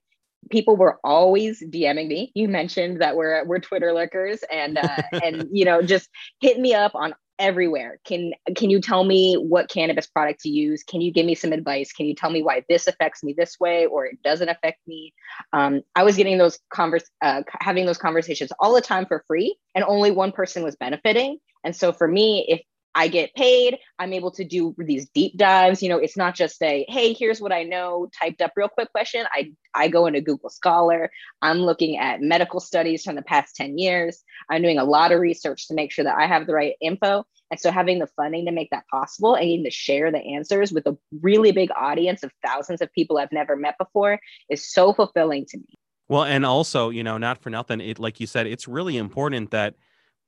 People 0.52 0.78
were 0.78 1.00
always 1.04 1.64
DMing 1.64 2.08
me. 2.08 2.32
You 2.36 2.48
mentioned 2.48 3.02
that 3.02 3.16
we're 3.16 3.46
we're 3.46 3.60
Twitter 3.60 3.94
lurkers, 3.94 4.44
and 4.52 4.78
uh, 4.78 5.02
and 5.24 5.48
you 5.52 5.66
know 5.66 5.82
just 5.82 6.10
hit 6.40 6.60
me 6.60 6.74
up 6.74 6.94
on 6.96 7.16
everywhere. 7.40 8.00
Can 8.06 8.34
can 8.56 8.70
you 8.70 8.80
tell 8.80 9.04
me 9.04 9.36
what 9.36 9.70
cannabis 9.70 10.08
product 10.08 10.42
to 10.42 10.50
use? 10.50 10.84
Can 10.84 11.02
you 11.02 11.12
give 11.12 11.26
me 11.26 11.36
some 11.36 11.54
advice? 11.54 11.92
Can 11.92 12.06
you 12.06 12.16
tell 12.16 12.30
me 12.30 12.44
why 12.44 12.64
this 12.70 12.88
affects 12.88 13.24
me 13.24 13.34
this 13.38 13.60
way 13.60 13.86
or 13.86 14.06
it 14.06 14.22
doesn't 14.24 14.50
affect 14.50 14.80
me? 14.88 15.14
Um, 15.54 15.82
I 15.96 16.04
was 16.04 16.18
getting 16.18 16.38
those 16.38 16.60
converse, 16.70 17.10
uh, 17.22 17.44
having 17.60 17.86
those 17.86 17.98
conversations 17.98 18.52
all 18.60 18.74
the 18.74 18.82
time 18.82 19.06
for 19.06 19.24
free, 19.28 19.58
and 19.76 19.84
only 19.84 20.12
one 20.12 20.32
person 20.32 20.64
was 20.64 20.76
benefiting. 20.76 21.40
And 21.64 21.76
so 21.76 21.92
for 21.92 22.08
me, 22.08 22.46
if 22.48 22.62
I 22.96 23.08
get 23.08 23.36
paid. 23.36 23.78
I'm 24.00 24.14
able 24.14 24.32
to 24.32 24.44
do 24.44 24.76
these 24.78 25.08
deep 25.10 25.38
dives. 25.38 25.84
You 25.84 25.90
know, 25.90 25.98
it's 25.98 26.18
not 26.18 26.36
just 26.36 26.62
a, 26.64 26.86
hey, 26.90 27.14
here's 27.14 27.40
what 27.40 27.52
I 27.52 27.64
know, 27.64 28.10
typed 28.20 28.42
up 28.42 28.54
real 28.56 28.70
quick 28.70 28.92
question. 28.92 29.26
I, 29.32 29.52
I 29.74 29.88
go 29.88 30.08
into 30.08 30.22
Google 30.22 30.50
Scholar. 30.50 31.12
I'm 31.42 31.60
looking 31.60 31.98
at 31.98 32.22
medical 32.22 32.60
studies 32.60 33.04
from 33.04 33.16
the 33.16 33.22
past 33.22 33.56
10 33.56 33.78
years. 33.78 34.24
I'm 34.50 34.62
doing 34.62 34.80
a 34.80 34.84
lot 34.84 35.12
of 35.12 35.20
research 35.20 35.68
to 35.68 35.76
make 35.76 35.92
sure 35.92 36.06
that 36.06 36.18
I 36.18 36.26
have 36.26 36.48
the 36.48 36.54
right 36.54 36.74
info. 36.82 37.24
And 37.52 37.60
so 37.60 37.72
having 37.72 38.00
the 38.00 38.08
funding 38.08 38.46
to 38.46 38.52
make 38.52 38.72
that 38.72 38.88
possible 38.90 39.36
and 39.36 39.46
even 39.46 39.66
to 39.66 39.72
share 39.72 40.12
the 40.12 40.20
answers 40.20 40.72
with 40.72 40.86
a 40.88 40.98
really 41.22 41.52
big 41.52 41.70
audience 41.78 42.24
of 42.24 42.32
thousands 42.46 42.82
of 42.82 42.92
people 42.94 43.18
I've 43.18 43.32
never 43.32 43.56
met 43.56 43.76
before 43.78 44.20
is 44.50 44.70
so 44.70 44.94
fulfilling 44.94 45.46
to 45.50 45.58
me. 45.58 45.76
Well, 46.10 46.24
and 46.24 46.46
also, 46.46 46.90
you 46.90 47.04
know, 47.04 47.18
not 47.18 47.38
for 47.38 47.50
nothing, 47.50 47.82
it 47.82 48.00
like 48.00 48.20
you 48.20 48.28
said, 48.28 48.48
it's 48.48 48.68
really 48.68 48.98
important 48.98 49.52
that 49.52 49.76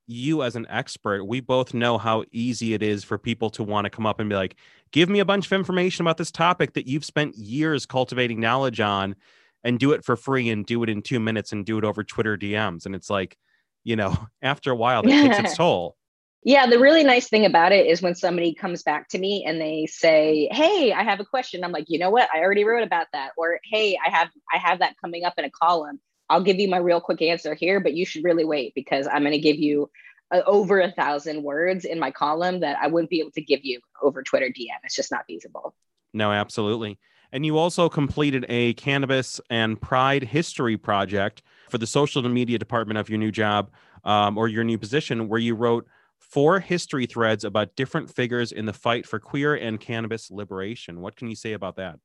you 0.09 0.43
as 0.43 0.55
an 0.55 0.65
expert, 0.69 1.23
we 1.23 1.39
both 1.39 1.73
know 1.73 1.97
how 1.97 2.23
easy 2.31 2.73
it 2.73 2.81
is 2.81 3.03
for 3.03 3.17
people 3.17 3.49
to 3.51 3.63
want 3.63 3.85
to 3.85 3.89
come 3.89 4.05
up 4.05 4.19
and 4.19 4.29
be 4.29 4.35
like, 4.35 4.55
give 4.91 5.09
me 5.09 5.19
a 5.19 5.25
bunch 5.25 5.45
of 5.45 5.53
information 5.53 6.03
about 6.03 6.17
this 6.17 6.31
topic 6.31 6.73
that 6.73 6.87
you've 6.87 7.05
spent 7.05 7.35
years 7.35 7.85
cultivating 7.85 8.39
knowledge 8.39 8.79
on 8.79 9.15
and 9.63 9.79
do 9.79 9.91
it 9.91 10.03
for 10.03 10.15
free 10.15 10.49
and 10.49 10.65
do 10.65 10.81
it 10.83 10.89
in 10.89 11.01
two 11.01 11.19
minutes 11.19 11.51
and 11.51 11.65
do 11.65 11.77
it 11.77 11.83
over 11.83 12.03
Twitter 12.03 12.37
DMs. 12.37 12.85
And 12.85 12.95
it's 12.95 13.09
like, 13.09 13.37
you 13.83 13.95
know, 13.95 14.17
after 14.41 14.71
a 14.71 14.75
while, 14.75 15.03
that 15.03 15.09
takes 15.09 15.39
its 15.39 15.57
toll. 15.57 15.95
Yeah, 16.43 16.67
the 16.67 16.79
really 16.79 17.03
nice 17.03 17.27
thing 17.27 17.45
about 17.45 17.73
it 17.73 17.85
is 17.85 18.01
when 18.01 18.15
somebody 18.15 18.53
comes 18.53 18.81
back 18.81 19.09
to 19.09 19.19
me 19.19 19.43
and 19.45 19.59
they 19.59 19.85
say, 19.87 20.47
"Hey, 20.53 20.93
I 20.93 21.03
have 21.03 21.19
a 21.19 21.25
question." 21.25 21.65
I'm 21.65 21.73
like, 21.73 21.87
"You 21.89 21.99
know 21.99 22.09
what? 22.09 22.29
I 22.33 22.39
already 22.39 22.63
wrote 22.63 22.83
about 22.83 23.07
that." 23.11 23.31
Or, 23.35 23.59
"Hey, 23.69 23.97
I 24.05 24.09
have 24.09 24.29
I 24.53 24.57
have 24.57 24.79
that 24.79 24.95
coming 25.03 25.25
up 25.25 25.33
in 25.37 25.43
a 25.43 25.51
column." 25.51 25.99
I'll 26.29 26.43
give 26.43 26.59
you 26.59 26.67
my 26.67 26.77
real 26.77 27.01
quick 27.01 27.21
answer 27.21 27.53
here, 27.53 27.79
but 27.79 27.93
you 27.93 28.05
should 28.05 28.23
really 28.23 28.45
wait 28.45 28.73
because 28.75 29.07
I'm 29.07 29.21
going 29.21 29.31
to 29.31 29.39
give 29.39 29.57
you 29.57 29.89
uh, 30.31 30.41
over 30.45 30.79
a 30.79 30.91
thousand 30.91 31.43
words 31.43 31.85
in 31.85 31.99
my 31.99 32.11
column 32.11 32.59
that 32.59 32.77
I 32.79 32.87
wouldn't 32.87 33.09
be 33.09 33.19
able 33.19 33.31
to 33.31 33.41
give 33.41 33.61
you 33.63 33.79
over 34.01 34.21
Twitter 34.21 34.47
DM. 34.47 34.77
It's 34.83 34.95
just 34.95 35.11
not 35.11 35.25
feasible. 35.25 35.73
No, 36.13 36.31
absolutely. 36.31 36.99
And 37.31 37.45
you 37.45 37.57
also 37.57 37.89
completed 37.89 38.45
a 38.49 38.73
cannabis 38.73 39.39
and 39.49 39.79
pride 39.79 40.23
history 40.23 40.77
project 40.77 41.43
for 41.69 41.77
the 41.77 41.87
social 41.87 42.27
media 42.27 42.57
department 42.57 42.97
of 42.97 43.09
your 43.09 43.19
new 43.19 43.31
job 43.31 43.71
um, 44.03 44.37
or 44.37 44.47
your 44.47 44.63
new 44.63 44.77
position, 44.77 45.27
where 45.27 45.39
you 45.39 45.53
wrote 45.55 45.85
four 46.17 46.59
history 46.59 47.05
threads 47.05 47.43
about 47.43 47.75
different 47.75 48.13
figures 48.13 48.51
in 48.51 48.65
the 48.65 48.73
fight 48.73 49.05
for 49.05 49.19
queer 49.19 49.55
and 49.55 49.79
cannabis 49.79 50.31
liberation. 50.31 51.01
What 51.01 51.15
can 51.15 51.29
you 51.29 51.35
say 51.35 51.53
about 51.53 51.75
that? 51.77 51.99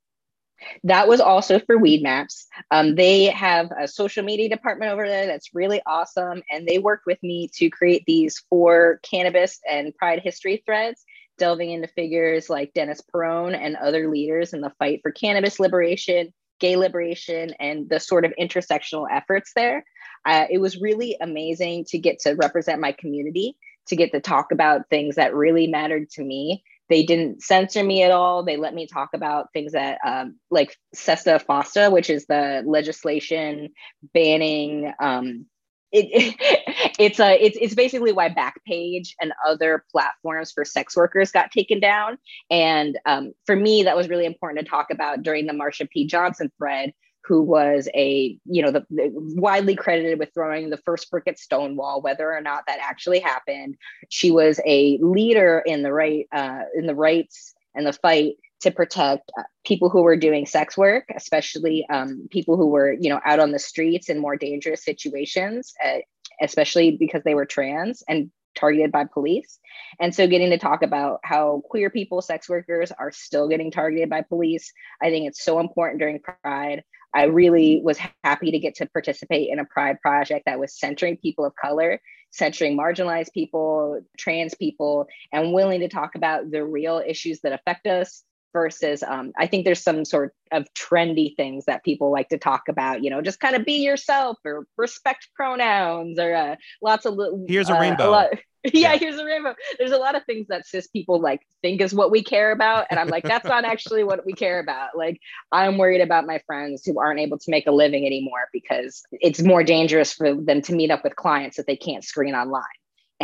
That 0.85 1.09
was 1.09 1.21
also 1.21 1.59
for 1.59 1.77
Weedmaps. 1.77 2.45
Um, 2.71 2.95
they 2.95 3.27
have 3.27 3.71
a 3.79 3.89
social 3.89 4.25
media 4.25 4.49
department 4.49 4.93
over 4.93 5.07
there 5.07 5.27
that's 5.27 5.55
really 5.55 5.81
awesome. 5.87 6.43
And 6.51 6.67
they 6.67 6.79
worked 6.79 7.07
with 7.07 7.23
me 7.23 7.51
to 7.57 7.71
create 7.71 8.05
these 8.07 8.43
four 8.49 9.01
cannabis 9.03 9.61
and 9.69 9.95
pride 9.95 10.21
history 10.23 10.63
threads, 10.65 11.05
delving 11.39 11.71
into 11.71 11.89
figures 11.89 12.49
like 12.49 12.75
Dennis 12.75 13.01
Peron 13.01 13.55
and 13.55 13.77
other 13.77 14.09
leaders 14.09 14.53
in 14.53 14.61
the 14.61 14.73
fight 14.79 15.01
for 15.03 15.11
cannabis 15.11 15.61
liberation, 15.61 16.33
gay 16.61 16.77
liberation, 16.77 17.55
and 17.61 17.89
the 17.89 18.01
sort 18.01 18.25
of 18.25 18.33
intersectional 18.41 19.07
efforts 19.11 19.53
there. 19.55 19.85
Uh, 20.25 20.47
it 20.49 20.59
was 20.59 20.81
really 20.81 21.17
amazing 21.21 21.85
to 21.85 21.99
get 21.99 22.21
to 22.21 22.35
represent 22.35 22.81
my 22.81 22.93
community, 22.93 23.57
to 23.89 23.97
get 23.97 24.13
to 24.13 24.21
talk 24.21 24.53
about 24.53 24.89
things 24.89 25.17
that 25.17 25.35
really 25.35 25.67
mattered 25.67 26.09
to 26.09 26.25
me 26.25 26.65
they 26.89 27.03
didn't 27.03 27.43
censor 27.43 27.83
me 27.83 28.03
at 28.03 28.11
all. 28.11 28.43
They 28.43 28.57
let 28.57 28.75
me 28.75 28.87
talk 28.87 29.11
about 29.15 29.53
things 29.53 29.73
that, 29.73 29.99
um, 30.07 30.39
like 30.51 30.77
SESTA 30.95 31.45
FOSTA, 31.49 31.91
which 31.91 32.11
is 32.11 32.27
the 32.27 32.63
legislation 32.67 33.71
banning. 34.13 34.93
Um, 35.01 35.47
it, 35.93 36.07
it, 36.11 36.93
it's 36.99 37.21
a 37.21 37.43
it's, 37.43 37.57
it's 37.61 37.75
basically 37.75 38.13
why 38.13 38.29
Backpage 38.29 39.11
and 39.21 39.33
other 39.47 39.85
platforms 39.91 40.53
for 40.53 40.65
sex 40.65 40.97
workers 40.97 41.31
got 41.31 41.51
taken 41.51 41.81
down. 41.81 42.19
And 42.51 42.99
um, 43.07 43.33
for 43.47 43.57
me, 43.57 43.85
that 43.85 43.97
was 43.97 44.09
really 44.09 44.27
important 44.27 44.65
to 44.65 44.71
talk 44.71 44.89
about 44.91 45.23
during 45.23 45.47
the 45.47 45.55
Marsha 45.55 45.89
P. 45.89 46.07
Johnson 46.07 46.53
thread 46.59 46.93
who 47.27 47.43
was 47.43 47.89
a 47.95 48.39
you 48.45 48.63
know 48.63 48.71
the, 48.71 48.87
the, 48.91 49.11
widely 49.15 49.75
credited 49.75 50.19
with 50.19 50.33
throwing 50.35 50.71
the 50.71 50.77
first 50.79 51.11
brick 51.11 51.25
at 51.27 51.39
Stonewall, 51.39 52.03
whether 52.03 52.33
or 52.33 52.41
not 52.41 52.65
that 52.67 52.79
actually 52.81 53.21
happened. 53.21 53.77
She 54.11 54.31
was 54.31 54.61
a 54.67 54.99
leader 54.99 55.63
in 55.65 55.83
the 55.83 55.93
right 55.93 56.27
uh, 56.33 56.63
in 56.75 56.87
the 56.87 56.95
rights 56.95 57.55
and 57.75 57.87
the 57.87 57.93
fight 57.93 58.35
to 58.61 58.71
protect 58.71 59.31
uh, 59.39 59.43
people 59.65 59.89
who 59.91 60.03
were 60.03 60.17
doing 60.17 60.47
sex 60.47 60.77
work, 60.77 61.05
especially 61.15 61.87
um, 61.91 62.29
people 62.31 62.57
who 62.57 62.69
were 62.69 62.93
you 62.93 63.09
know 63.09 63.21
out 63.25 63.41
on 63.41 63.53
the 63.53 63.59
streets 63.59 64.09
in 64.09 64.19
more 64.19 64.37
dangerous 64.37 64.85
situations, 64.85 65.75
uh, 65.85 65.99
especially 66.43 66.97
because 66.97 67.23
they 67.25 67.35
were 67.35 67.47
trans 67.47 68.03
and 68.09 68.31
targeted 68.55 68.93
by 68.93 69.05
police. 69.05 69.59
And 70.01 70.15
so 70.15 70.27
getting 70.27 70.51
to 70.51 70.59
talk 70.59 70.83
about 70.83 71.21
how 71.25 71.63
queer 71.69 71.91
people, 71.91 72.23
sex 72.23 72.49
workers 72.49 72.93
are 72.93 73.11
still 73.11 73.49
getting 73.49 73.71
targeted 73.71 74.09
by 74.09 74.23
police, 74.23 74.73
I 75.03 75.11
think 75.11 75.27
it's 75.27 75.45
so 75.45 75.61
important 75.61 76.01
during 76.01 76.21
Pride. 76.21 76.85
I 77.15 77.25
really 77.25 77.81
was 77.83 77.99
happy 78.25 78.51
to 78.51 78.59
get 78.59 78.75
to 78.77 78.87
participate 78.87 79.51
in 79.51 79.59
a 79.59 79.65
Pride 79.65 80.01
project 80.01 80.47
that 80.47 80.59
was 80.59 80.79
centering 80.79 81.17
people 81.17 81.45
of 81.45 81.55
color, 81.55 82.01
centering 82.31 82.77
marginalized 82.77 83.33
people, 83.33 84.01
trans 84.19 84.55
people, 84.55 85.07
and 85.33 85.53
willing 85.53 85.81
to 85.81 85.89
talk 85.89 86.17
about 86.17 86.51
the 86.51 86.65
real 86.65 87.03
issues 87.07 87.41
that 87.43 87.53
affect 87.53 87.87
us 87.87 88.25
versus 88.55 89.03
um, 89.03 89.33
I 89.39 89.47
think 89.47 89.67
there's 89.67 89.83
some 89.83 90.07
sort 90.07 90.33
of 90.53 90.67
trendy 90.73 91.37
things 91.37 91.67
that 91.67 91.85
people 91.85 92.11
like 92.11 92.31
to 92.31 92.39
talk 92.39 92.69
about, 92.69 93.05
you 93.05 93.11
know, 93.11 93.21
just 93.21 93.41
kind 93.41 93.55
of 93.55 93.67
be 93.67 93.85
yourself 93.85 94.39
or 94.47 94.67
respect 94.79 95.29
pronouns 95.35 96.19
or 96.19 96.35
uh, 96.35 96.57
lots 96.81 97.05
of 97.05 97.15
little. 97.15 97.45
Here's 97.47 97.69
a 97.69 97.77
uh, 97.77 97.81
rainbow. 97.81 98.09
A 98.09 98.11
lot, 98.11 98.29
yeah, 98.65 98.93
yeah, 98.93 98.97
here's 98.97 99.19
a 99.19 99.25
rainbow. 99.25 99.55
There's 99.79 99.91
a 99.91 99.99
lot 99.99 100.15
of 100.15 100.25
things 100.25 100.47
that 100.49 100.67
cis 100.67 100.87
people 100.87 101.21
like 101.21 101.43
think 101.61 101.83
is 101.83 101.93
what 101.93 102.11
we 102.11 102.23
care 102.23 102.53
about. 102.53 102.87
And 102.89 102.99
I'm 102.99 103.09
like, 103.09 103.25
that's 103.25 103.47
not 103.47 103.65
actually 103.65 104.05
what 104.05 104.25
we 104.25 104.33
care 104.33 104.61
about. 104.61 104.97
Like, 104.97 105.21
I'm 105.53 105.77
worried 105.77 106.01
about 106.01 106.27
my 106.27 106.41
friends 106.47 106.87
who 106.87 106.99
aren't 106.99 107.21
able 107.21 107.39
to 107.39 107.51
make 107.51 107.67
a 107.67 107.73
living 107.73 108.07
anymore 108.07 108.49
because 108.53 109.03
it's 109.13 109.43
more 109.43 109.65
dangerous 109.65 110.15
for 110.15 110.35
them 110.35 110.63
to 110.63 110.75
meet 110.75 110.91
up 110.91 111.05
with 111.05 111.17
clients 111.17 111.59
that 111.59 111.67
they 111.67 111.77
can't 111.77 112.05
screen 112.05 112.35
online 112.35 112.63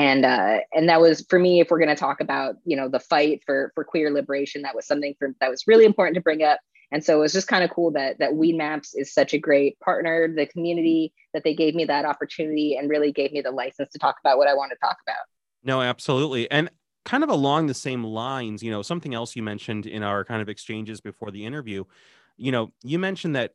and 0.01 0.25
uh, 0.25 0.61
and 0.73 0.89
that 0.89 0.99
was 0.99 1.27
for 1.29 1.39
me 1.39 1.61
if 1.61 1.71
we're 1.71 1.79
going 1.79 1.91
to 1.91 1.95
talk 1.95 2.23
about 2.23 2.57
you 2.65 2.75
know 2.75 2.89
the 2.89 2.99
fight 2.99 3.43
for 3.45 3.71
for 3.75 3.85
queer 3.85 4.11
liberation 4.11 4.63
that 4.63 4.75
was 4.75 4.87
something 4.87 5.15
for, 5.19 5.35
that 5.41 5.51
was 5.51 5.67
really 5.67 5.85
important 5.85 6.15
to 6.15 6.23
bring 6.23 6.43
up. 6.43 6.59
And 6.93 7.05
so 7.05 7.19
it 7.19 7.21
was 7.21 7.33
just 7.33 7.49
kind 7.49 7.63
of 7.63 7.71
cool 7.71 7.91
that 7.93 8.19
that 8.19 8.33
Weedmaps 8.33 8.93
is 8.95 9.13
such 9.13 9.35
a 9.35 9.39
great 9.39 9.79
partner 9.81 10.27
the 10.35 10.47
community 10.47 11.13
that 11.35 11.45
they 11.45 11.55
gave 11.55 11.75
me 11.75 11.85
that 11.85 12.07
opportunity 12.07 12.77
and 12.77 12.89
really 12.89 13.13
gave 13.13 13.31
me 13.33 13.43
the 13.43 13.51
license 13.51 13.91
to 13.91 13.99
talk 13.99 14.17
about 14.25 14.39
what 14.39 14.49
i 14.49 14.55
want 14.55 14.73
to 14.73 14.79
talk 14.79 14.97
about. 15.07 15.25
No 15.63 15.83
absolutely. 15.83 16.51
And 16.51 16.71
kind 17.05 17.23
of 17.23 17.29
along 17.29 17.67
the 17.67 17.75
same 17.75 18.03
lines 18.03 18.63
you 18.63 18.71
know 18.71 18.83
something 18.83 19.15
else 19.15 19.37
you 19.37 19.43
mentioned 19.43 19.85
in 19.85 20.03
our 20.03 20.25
kind 20.25 20.41
of 20.41 20.49
exchanges 20.49 21.01
before 21.01 21.31
the 21.31 21.47
interview 21.47 21.83
you 22.37 22.53
know 22.53 22.71
you 22.83 22.99
mentioned 22.99 23.35
that 23.35 23.55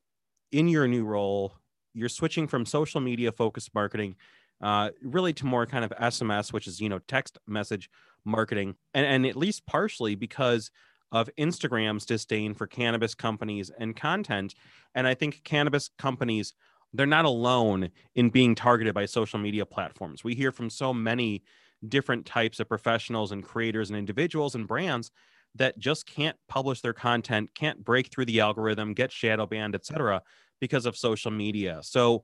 in 0.52 0.68
your 0.68 0.88
new 0.88 1.06
role 1.06 1.54
you're 1.94 2.10
switching 2.10 2.48
from 2.48 2.66
social 2.66 3.00
media 3.00 3.32
focused 3.32 3.74
marketing 3.76 4.16
uh, 4.62 4.90
really 5.02 5.34
to 5.34 5.46
more 5.46 5.66
kind 5.66 5.86
of 5.86 5.92
SMS, 5.92 6.54
which 6.54 6.68
is 6.68 6.80
you 6.80 6.90
know 6.90 7.00
text 7.00 7.38
message 7.48 7.90
marketing, 8.24 8.76
and, 8.94 9.06
and 9.06 9.26
at 9.26 9.36
least 9.36 9.66
partially 9.66 10.16
because 10.16 10.72
of 11.12 11.30
Instagram's 11.38 12.06
disdain 12.06 12.54
for 12.54 12.68
cannabis 12.68 13.16
companies 13.16 13.72
and 13.78 13.96
content. 13.96 14.56
And 14.96 15.08
I 15.08 15.14
think 15.14 15.44
cannabis 15.44 15.90
companies 15.98 16.54
they're 16.94 17.06
not 17.06 17.26
alone 17.26 17.90
in 18.16 18.30
being 18.30 18.56
targeted 18.56 18.94
by 18.94 19.06
social 19.06 19.40
media 19.40 19.66
platforms. 19.66 20.24
We 20.24 20.34
hear 20.34 20.52
from 20.52 20.70
so 20.70 20.94
many 20.94 21.44
different 21.88 22.26
types 22.26 22.60
of 22.60 22.70
professionals 22.70 23.32
and 23.32 23.44
creators 23.44 23.90
and 23.90 24.00
individuals 24.00 24.56
and 24.56 24.68
brands 24.68 25.12
that 25.56 25.78
just 25.78 26.06
can't 26.06 26.38
publish 26.48 26.82
their 26.82 26.94
content, 26.94 27.50
can't 27.56 27.84
break 27.84 28.12
through 28.12 28.26
the 28.26 28.40
algorithm, 28.40 28.94
get 28.94 29.12
shadow 29.12 29.46
banned, 29.46 29.76
etc., 29.76 30.22
because 30.60 30.86
of 30.86 30.98
social 30.98 31.32
media. 31.32 31.80
So 31.84 32.24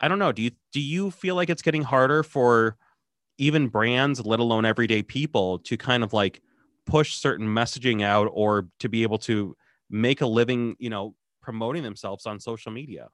I 0.00 0.08
don't 0.08 0.18
know. 0.18 0.32
Do 0.32 0.42
you 0.42 0.50
do 0.72 0.80
you 0.80 1.10
feel 1.10 1.34
like 1.36 1.50
it's 1.50 1.62
getting 1.62 1.82
harder 1.82 2.22
for 2.22 2.76
even 3.38 3.68
brands, 3.68 4.24
let 4.24 4.40
alone 4.40 4.64
everyday 4.64 5.02
people, 5.02 5.58
to 5.60 5.76
kind 5.76 6.02
of 6.02 6.12
like 6.12 6.42
push 6.86 7.14
certain 7.14 7.46
messaging 7.46 8.02
out 8.02 8.28
or 8.32 8.68
to 8.80 8.88
be 8.88 9.02
able 9.02 9.18
to 9.18 9.56
make 9.90 10.20
a 10.20 10.26
living, 10.26 10.76
you 10.78 10.90
know, 10.90 11.14
promoting 11.40 11.82
themselves 11.82 12.26
on 12.26 12.40
social 12.40 12.72
media? 12.72 13.08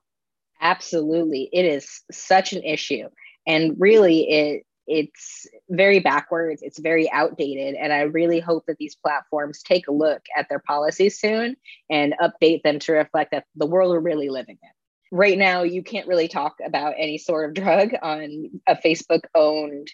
Absolutely. 0.60 1.48
It 1.52 1.64
is 1.64 2.02
such 2.10 2.52
an 2.52 2.62
issue. 2.62 3.08
And 3.46 3.74
really 3.78 4.28
it 4.28 4.64
it's 4.90 5.46
very 5.68 6.00
backwards, 6.00 6.62
it's 6.62 6.78
very 6.78 7.10
outdated. 7.12 7.74
And 7.74 7.92
I 7.92 8.00
really 8.00 8.40
hope 8.40 8.64
that 8.66 8.78
these 8.78 8.96
platforms 8.96 9.62
take 9.62 9.86
a 9.86 9.92
look 9.92 10.22
at 10.34 10.48
their 10.48 10.60
policies 10.60 11.20
soon 11.20 11.56
and 11.90 12.14
update 12.22 12.62
them 12.62 12.78
to 12.80 12.92
reflect 12.92 13.32
that 13.32 13.44
the 13.54 13.66
world 13.66 13.90
we're 13.90 14.00
really 14.00 14.30
living 14.30 14.58
in 14.62 14.70
right 15.10 15.38
now 15.38 15.62
you 15.62 15.82
can't 15.82 16.06
really 16.06 16.28
talk 16.28 16.56
about 16.64 16.94
any 16.98 17.18
sort 17.18 17.48
of 17.48 17.64
drug 17.64 17.90
on 18.02 18.50
a 18.66 18.76
Facebook 18.76 19.22
owned 19.34 19.88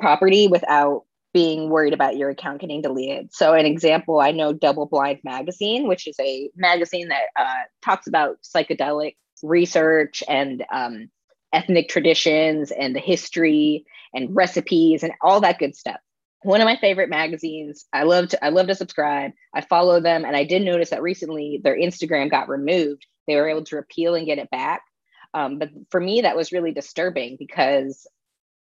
property 0.00 0.48
without 0.48 1.04
being 1.32 1.68
worried 1.68 1.92
about 1.92 2.16
your 2.16 2.30
account 2.30 2.62
getting 2.62 2.80
deleted. 2.80 3.28
So, 3.32 3.52
an 3.52 3.66
example, 3.66 4.20
I 4.20 4.30
know 4.30 4.52
Double 4.54 4.86
Blind 4.86 5.20
Magazine, 5.22 5.86
which 5.86 6.06
is 6.06 6.16
a 6.18 6.50
magazine 6.56 7.08
that 7.08 7.24
uh, 7.38 7.64
talks 7.84 8.06
about 8.06 8.38
psychedelic 8.42 9.16
research 9.42 10.22
and 10.28 10.64
um, 10.72 11.10
ethnic 11.52 11.88
traditions 11.88 12.70
and 12.70 12.96
the 12.96 13.00
history 13.00 13.84
and 14.14 14.34
recipes 14.34 15.02
and 15.02 15.12
all 15.20 15.40
that 15.42 15.58
good 15.58 15.76
stuff. 15.76 16.00
One 16.42 16.60
of 16.62 16.64
my 16.64 16.76
favorite 16.76 17.10
magazines. 17.10 17.84
I 17.92 18.04
love 18.04 18.28
to 18.28 18.42
I 18.44 18.48
love 18.48 18.68
to 18.68 18.74
subscribe. 18.74 19.32
I 19.54 19.60
follow 19.60 20.00
them, 20.00 20.24
and 20.24 20.36
I 20.36 20.44
did 20.44 20.62
notice 20.62 20.90
that 20.90 21.02
recently 21.02 21.60
their 21.62 21.76
Instagram 21.76 22.30
got 22.30 22.48
removed 22.48 23.04
they 23.26 23.36
were 23.36 23.48
able 23.48 23.64
to 23.64 23.76
repeal 23.76 24.14
and 24.14 24.26
get 24.26 24.38
it 24.38 24.50
back. 24.50 24.82
Um, 25.34 25.58
but 25.58 25.70
for 25.90 26.00
me, 26.00 26.22
that 26.22 26.36
was 26.36 26.52
really 26.52 26.72
disturbing 26.72 27.36
because, 27.38 28.06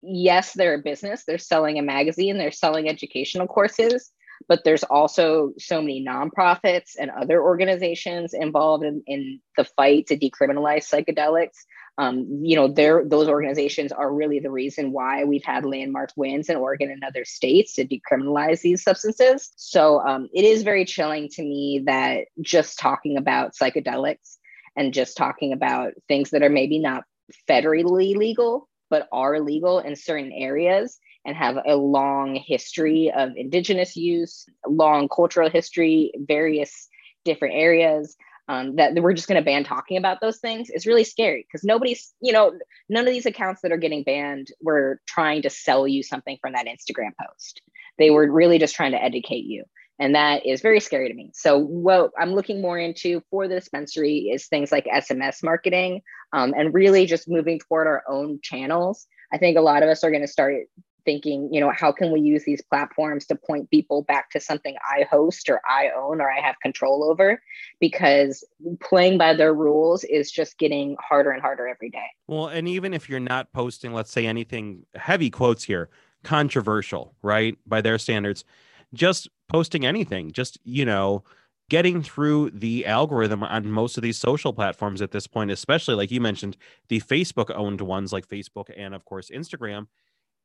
yes, 0.01 0.53
they're 0.53 0.75
a 0.75 0.79
business, 0.79 1.23
they're 1.25 1.37
selling 1.37 1.79
a 1.79 1.83
magazine, 1.83 2.37
they're 2.37 2.51
selling 2.51 2.87
educational 2.87 3.47
courses, 3.47 4.11
but 4.47 4.63
there's 4.63 4.83
also 4.83 5.53
so 5.57 5.81
many 5.81 6.05
nonprofits 6.05 6.91
and 6.99 7.11
other 7.11 7.41
organizations 7.41 8.33
involved 8.33 8.83
in, 8.83 9.03
in 9.07 9.41
the 9.57 9.65
fight 9.65 10.07
to 10.07 10.17
decriminalize 10.17 10.87
psychedelics. 10.87 11.57
Um, 11.97 12.25
you 12.41 12.55
know, 12.55 12.69
those 12.69 13.27
organizations 13.27 13.91
are 13.91 14.13
really 14.13 14.39
the 14.39 14.49
reason 14.49 14.93
why 14.93 15.25
we've 15.25 15.43
had 15.43 15.65
landmark 15.65 16.11
wins 16.15 16.47
in 16.49 16.55
Oregon 16.55 16.89
and 16.89 17.03
other 17.03 17.25
states 17.25 17.73
to 17.73 17.85
decriminalize 17.85 18.61
these 18.61 18.83
substances. 18.83 19.51
So 19.57 19.99
um, 19.99 20.29
it 20.33 20.45
is 20.45 20.63
very 20.63 20.85
chilling 20.85 21.27
to 21.29 21.41
me 21.41 21.83
that 21.87 22.27
just 22.39 22.79
talking 22.79 23.17
about 23.17 23.53
psychedelics 23.53 24.37
and 24.79 24.93
just 24.93 25.17
talking 25.17 25.51
about 25.51 25.91
things 26.07 26.29
that 26.29 26.41
are 26.41 26.49
maybe 26.49 26.79
not 26.79 27.03
federally 27.49 28.15
legal, 28.15 28.69
but 28.89 29.09
are 29.11 29.41
legal 29.41 29.79
in 29.79 29.93
certain 29.93 30.31
areas 30.31 30.97
and 31.25 31.35
have 31.35 31.57
a 31.67 31.75
long 31.75 32.35
history 32.35 33.11
of 33.11 33.31
indigenous 33.35 33.97
use, 33.97 34.45
long 34.65 35.09
cultural 35.09 35.49
history, 35.49 36.13
various 36.17 36.87
different 37.25 37.55
areas. 37.55 38.15
Um, 38.47 38.77
that 38.77 38.95
we're 38.95 39.13
just 39.13 39.27
going 39.27 39.39
to 39.39 39.45
ban 39.45 39.63
talking 39.63 39.97
about 39.97 40.21
those 40.21 40.39
things 40.39 40.71
is 40.71 40.87
really 40.87 41.03
scary 41.03 41.45
because 41.45 41.63
nobody's, 41.63 42.15
you 42.19 42.33
know, 42.33 42.53
none 42.87 43.05
of 43.05 43.13
these 43.13 43.27
accounts 43.27 43.61
that 43.61 43.71
are 43.71 43.77
getting 43.77 44.01
banned 44.01 44.47
were 44.59 45.01
trying 45.05 45.43
to 45.43 45.51
sell 45.51 45.87
you 45.87 46.01
something 46.01 46.39
from 46.41 46.53
that 46.53 46.65
Instagram 46.65 47.11
post. 47.21 47.61
They 47.99 48.09
were 48.09 48.31
really 48.31 48.57
just 48.57 48.73
trying 48.73 48.93
to 48.93 49.03
educate 49.03 49.45
you. 49.45 49.65
And 49.99 50.15
that 50.15 50.45
is 50.45 50.61
very 50.61 50.79
scary 50.79 51.09
to 51.09 51.13
me. 51.13 51.31
So, 51.33 51.57
what 51.57 52.11
I'm 52.17 52.33
looking 52.33 52.61
more 52.61 52.79
into 52.79 53.21
for 53.29 53.47
the 53.47 53.55
dispensary 53.55 54.29
is 54.31 54.47
things 54.47 54.71
like 54.71 54.85
SMS 54.85 55.43
marketing 55.43 56.01
um, 56.33 56.53
and 56.57 56.73
really 56.73 57.05
just 57.05 57.29
moving 57.29 57.59
toward 57.59 57.87
our 57.87 58.03
own 58.07 58.39
channels. 58.41 59.07
I 59.33 59.37
think 59.37 59.57
a 59.57 59.61
lot 59.61 59.83
of 59.83 59.89
us 59.89 60.03
are 60.03 60.09
going 60.09 60.21
to 60.21 60.27
start 60.27 60.63
thinking, 61.05 61.49
you 61.51 61.59
know, 61.59 61.71
how 61.71 61.91
can 61.91 62.11
we 62.11 62.21
use 62.21 62.43
these 62.45 62.61
platforms 62.61 63.25
to 63.25 63.35
point 63.35 63.69
people 63.69 64.03
back 64.03 64.29
to 64.31 64.39
something 64.39 64.75
I 64.89 65.03
host 65.09 65.49
or 65.49 65.61
I 65.67 65.89
own 65.97 66.21
or 66.21 66.31
I 66.31 66.39
have 66.39 66.55
control 66.61 67.03
over? 67.03 67.41
Because 67.79 68.45
playing 68.81 69.17
by 69.17 69.33
their 69.33 69.53
rules 69.53 70.03
is 70.03 70.31
just 70.31 70.57
getting 70.57 70.95
harder 70.99 71.31
and 71.31 71.41
harder 71.41 71.67
every 71.67 71.89
day. 71.89 72.05
Well, 72.27 72.47
and 72.47 72.67
even 72.67 72.93
if 72.93 73.09
you're 73.09 73.19
not 73.19 73.51
posting, 73.53 73.93
let's 73.93 74.11
say 74.11 74.25
anything 74.25 74.85
heavy 74.95 75.29
quotes 75.29 75.63
here, 75.63 75.89
controversial, 76.23 77.15
right? 77.21 77.57
By 77.65 77.81
their 77.81 77.97
standards, 77.97 78.43
just 78.93 79.29
posting 79.47 79.85
anything, 79.85 80.31
just, 80.31 80.57
you 80.63 80.85
know, 80.85 81.23
getting 81.69 82.01
through 82.01 82.49
the 82.49 82.85
algorithm 82.85 83.43
on 83.43 83.69
most 83.69 83.95
of 83.97 84.03
these 84.03 84.17
social 84.17 84.51
platforms 84.51 85.01
at 85.01 85.11
this 85.11 85.27
point, 85.27 85.51
especially 85.51 85.95
like 85.95 86.11
you 86.11 86.19
mentioned, 86.19 86.57
the 86.87 86.99
Facebook 86.99 87.55
owned 87.55 87.81
ones 87.81 88.11
like 88.11 88.27
Facebook 88.27 88.69
and, 88.75 88.95
of 88.95 89.05
course, 89.05 89.29
Instagram, 89.29 89.87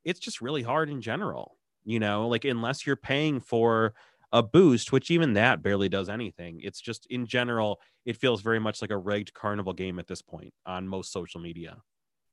it's 0.05 0.21
just 0.21 0.43
really 0.43 0.63
hard 0.63 0.91
in 0.91 1.01
general. 1.01 1.57
You 1.85 2.01
know, 2.01 2.29
like 2.29 2.45
unless 2.45 2.87
you're 2.87 2.97
paying 2.97 3.41
for 3.41 3.95
a 4.33 4.43
boost, 4.43 4.91
which 4.93 5.11
even 5.11 5.35
that 5.35 5.63
barely 5.63 5.89
does 5.89 6.09
anything, 6.09 6.61
it's 6.63 6.81
just 6.81 7.07
in 7.07 7.27
general, 7.27 7.81
it 8.05 8.17
feels 8.17 8.43
very 8.43 8.59
much 8.59 8.83
like 8.83 8.91
a 8.91 8.99
rigged 8.99 9.33
carnival 9.33 9.73
game 9.73 9.99
at 9.99 10.07
this 10.07 10.23
point 10.23 10.53
on 10.67 10.89
most 10.89 11.13
social 11.13 11.41
media. 11.41 11.77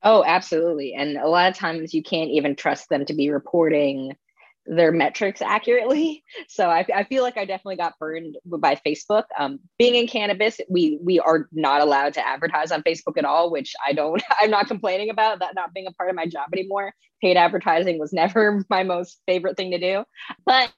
Oh, 0.03 0.23
absolutely. 0.25 0.93
And 0.95 1.17
a 1.17 1.27
lot 1.27 1.49
of 1.49 1.55
times 1.55 1.93
you 1.93 2.01
can't 2.01 2.31
even 2.31 2.55
trust 2.55 2.89
them 2.89 3.05
to 3.05 3.13
be 3.13 3.29
reporting 3.29 4.15
their 4.65 4.91
metrics 4.91 5.41
accurately. 5.41 6.23
So 6.47 6.69
I, 6.69 6.85
I, 6.93 7.03
feel 7.05 7.23
like 7.23 7.37
I 7.37 7.45
definitely 7.45 7.77
got 7.77 7.97
burned 7.97 8.37
by 8.45 8.75
Facebook. 8.85 9.23
Um, 9.37 9.59
being 9.77 9.95
in 9.95 10.07
cannabis, 10.07 10.59
we 10.69 10.99
we 11.01 11.19
are 11.19 11.47
not 11.51 11.81
allowed 11.81 12.13
to 12.15 12.27
advertise 12.27 12.71
on 12.71 12.83
Facebook 12.83 13.17
at 13.17 13.25
all, 13.25 13.51
which 13.51 13.73
I 13.85 13.93
don't. 13.93 14.21
I'm 14.41 14.49
not 14.49 14.67
complaining 14.67 15.09
about 15.09 15.39
that 15.39 15.55
not 15.55 15.73
being 15.73 15.87
a 15.87 15.91
part 15.91 16.09
of 16.09 16.15
my 16.15 16.25
job 16.25 16.47
anymore. 16.53 16.93
Paid 17.21 17.37
advertising 17.37 17.99
was 17.99 18.11
never 18.13 18.65
my 18.69 18.83
most 18.83 19.21
favorite 19.27 19.57
thing 19.57 19.71
to 19.71 19.79
do, 19.79 20.03
but. 20.45 20.71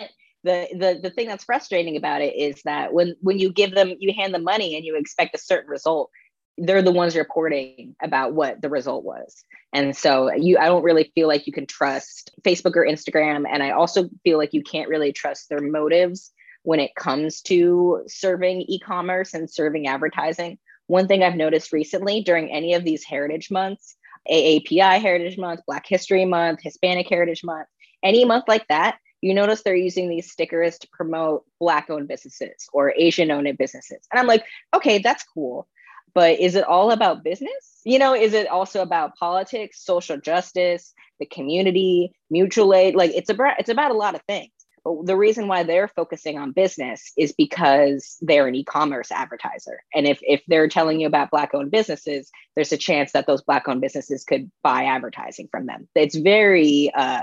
The, 0.45 0.67
the 0.73 0.99
the 1.03 1.09
thing 1.09 1.29
that's 1.29 1.45
frustrating 1.45 1.95
about 1.95 2.21
it 2.21 2.35
is 2.35 2.61
that 2.63 2.93
when 2.93 3.15
when 3.21 3.39
you 3.39 3.49
give 3.49 3.71
them 3.71 3.93
you 3.97 4.13
hand 4.13 4.33
them 4.33 4.43
money 4.43 4.75
and 4.75 4.83
you 4.83 4.97
expect 4.97 5.33
a 5.33 5.37
certain 5.37 5.69
result 5.69 6.11
they're 6.57 6.81
the 6.81 6.91
ones 6.91 7.15
reporting 7.15 7.95
about 8.01 8.33
what 8.33 8.61
the 8.61 8.69
result 8.69 9.03
was. 9.03 9.43
And 9.73 9.95
so 9.95 10.31
you 10.33 10.57
I 10.57 10.65
don't 10.65 10.83
really 10.83 11.11
feel 11.15 11.27
like 11.27 11.47
you 11.47 11.53
can 11.53 11.65
trust 11.65 12.31
Facebook 12.43 12.75
or 12.75 12.85
Instagram 12.85 13.45
and 13.49 13.63
I 13.63 13.71
also 13.71 14.09
feel 14.23 14.37
like 14.37 14.53
you 14.53 14.61
can't 14.63 14.89
really 14.89 15.11
trust 15.11 15.49
their 15.49 15.61
motives 15.61 16.31
when 16.61 16.79
it 16.79 16.95
comes 16.95 17.41
to 17.41 18.03
serving 18.07 18.61
e-commerce 18.61 19.33
and 19.33 19.49
serving 19.49 19.87
advertising. 19.87 20.57
One 20.87 21.07
thing 21.07 21.23
I've 21.23 21.35
noticed 21.35 21.73
recently 21.73 22.21
during 22.21 22.51
any 22.51 22.73
of 22.73 22.83
these 22.83 23.03
heritage 23.03 23.49
months, 23.49 23.95
AAPI 24.29 25.01
Heritage 25.01 25.37
Month, 25.37 25.61
Black 25.65 25.85
History 25.87 26.25
Month, 26.25 26.59
Hispanic 26.61 27.09
Heritage 27.09 27.43
Month, 27.43 27.67
any 28.03 28.25
month 28.25 28.45
like 28.47 28.67
that, 28.67 28.97
you 29.21 29.33
notice 29.33 29.63
they're 29.63 29.75
using 29.75 30.09
these 30.09 30.31
stickers 30.31 30.77
to 30.79 30.87
promote 30.91 31.45
Black 31.59 31.89
owned 31.89 32.07
businesses 32.07 32.67
or 32.73 32.93
Asian 32.97 33.31
owned 33.31 33.57
businesses. 33.57 34.05
And 34.11 34.19
I'm 34.19 34.27
like, 34.27 34.45
okay, 34.75 34.99
that's 34.99 35.23
cool 35.23 35.67
but 36.13 36.39
is 36.39 36.55
it 36.55 36.63
all 36.63 36.91
about 36.91 37.23
business? 37.23 37.81
You 37.85 37.99
know 37.99 38.15
is 38.15 38.33
it 38.33 38.47
also 38.47 38.81
about 38.81 39.15
politics 39.15 39.83
social 39.83 40.17
justice 40.17 40.93
the 41.19 41.25
community 41.25 42.13
mutual 42.29 42.73
aid? 42.73 42.95
Like 42.95 43.11
it's 43.11 43.29
about 43.29 43.59
it's 43.59 43.69
about 43.69 43.91
a 43.91 43.95
lot 43.95 44.15
of 44.15 44.21
things. 44.23 44.51
But 44.83 45.05
the 45.05 45.15
reason 45.15 45.47
why 45.47 45.63
they're 45.63 45.87
focusing 45.87 46.37
on 46.37 46.51
business 46.51 47.13
is 47.17 47.31
because 47.31 48.17
they're 48.21 48.47
an 48.47 48.55
e-commerce 48.55 49.11
advertiser. 49.11 49.81
And 49.93 50.05
if 50.05 50.19
if 50.21 50.43
they're 50.47 50.67
telling 50.67 50.99
you 50.99 51.07
about 51.07 51.31
black 51.31 51.53
owned 51.53 51.71
businesses 51.71 52.31
there's 52.55 52.71
a 52.71 52.77
chance 52.77 53.11
that 53.13 53.27
those 53.27 53.41
black 53.41 53.67
owned 53.67 53.81
businesses 53.81 54.23
could 54.23 54.51
buy 54.61 54.85
advertising 54.85 55.47
from 55.51 55.65
them. 55.65 55.87
It's 55.95 56.15
very 56.15 56.91
uh 56.93 57.21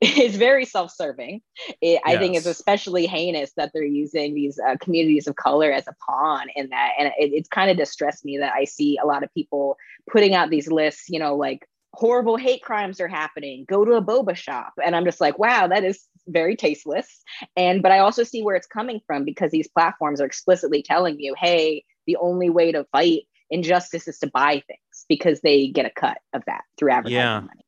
is 0.00 0.36
very 0.36 0.64
self-serving. 0.64 1.40
It, 1.68 1.76
yes. 1.80 2.00
I 2.04 2.16
think 2.16 2.36
it's 2.36 2.46
especially 2.46 3.06
heinous 3.06 3.52
that 3.56 3.70
they're 3.74 3.84
using 3.84 4.34
these 4.34 4.58
uh, 4.58 4.76
communities 4.80 5.26
of 5.26 5.36
color 5.36 5.70
as 5.70 5.86
a 5.86 5.94
pawn 6.08 6.46
in 6.56 6.70
that, 6.70 6.92
and 6.98 7.08
it, 7.18 7.32
it's 7.32 7.48
kind 7.48 7.70
of 7.70 7.76
distressed 7.76 8.24
me 8.24 8.38
that 8.38 8.54
I 8.54 8.64
see 8.64 8.98
a 9.02 9.06
lot 9.06 9.22
of 9.22 9.32
people 9.34 9.76
putting 10.10 10.34
out 10.34 10.50
these 10.50 10.70
lists. 10.70 11.08
You 11.08 11.18
know, 11.18 11.36
like 11.36 11.66
horrible 11.92 12.36
hate 12.36 12.62
crimes 12.62 13.00
are 13.00 13.08
happening. 13.08 13.64
Go 13.68 13.84
to 13.84 13.92
a 13.92 14.02
boba 14.02 14.34
shop, 14.34 14.72
and 14.84 14.96
I'm 14.96 15.04
just 15.04 15.20
like, 15.20 15.38
wow, 15.38 15.66
that 15.66 15.84
is 15.84 16.02
very 16.28 16.56
tasteless. 16.56 17.22
And 17.56 17.82
but 17.82 17.92
I 17.92 17.98
also 17.98 18.22
see 18.22 18.42
where 18.42 18.56
it's 18.56 18.66
coming 18.66 19.00
from 19.06 19.24
because 19.24 19.50
these 19.50 19.68
platforms 19.68 20.20
are 20.20 20.26
explicitly 20.26 20.82
telling 20.82 21.20
you, 21.20 21.34
hey, 21.38 21.84
the 22.06 22.16
only 22.16 22.50
way 22.50 22.72
to 22.72 22.86
fight 22.92 23.22
injustice 23.50 24.08
is 24.08 24.18
to 24.20 24.30
buy 24.32 24.62
things 24.66 25.04
because 25.08 25.40
they 25.40 25.68
get 25.68 25.86
a 25.86 25.90
cut 25.90 26.18
of 26.32 26.42
that 26.46 26.62
through 26.78 26.90
advertising 26.90 27.18
yeah. 27.18 27.40
money. 27.40 27.64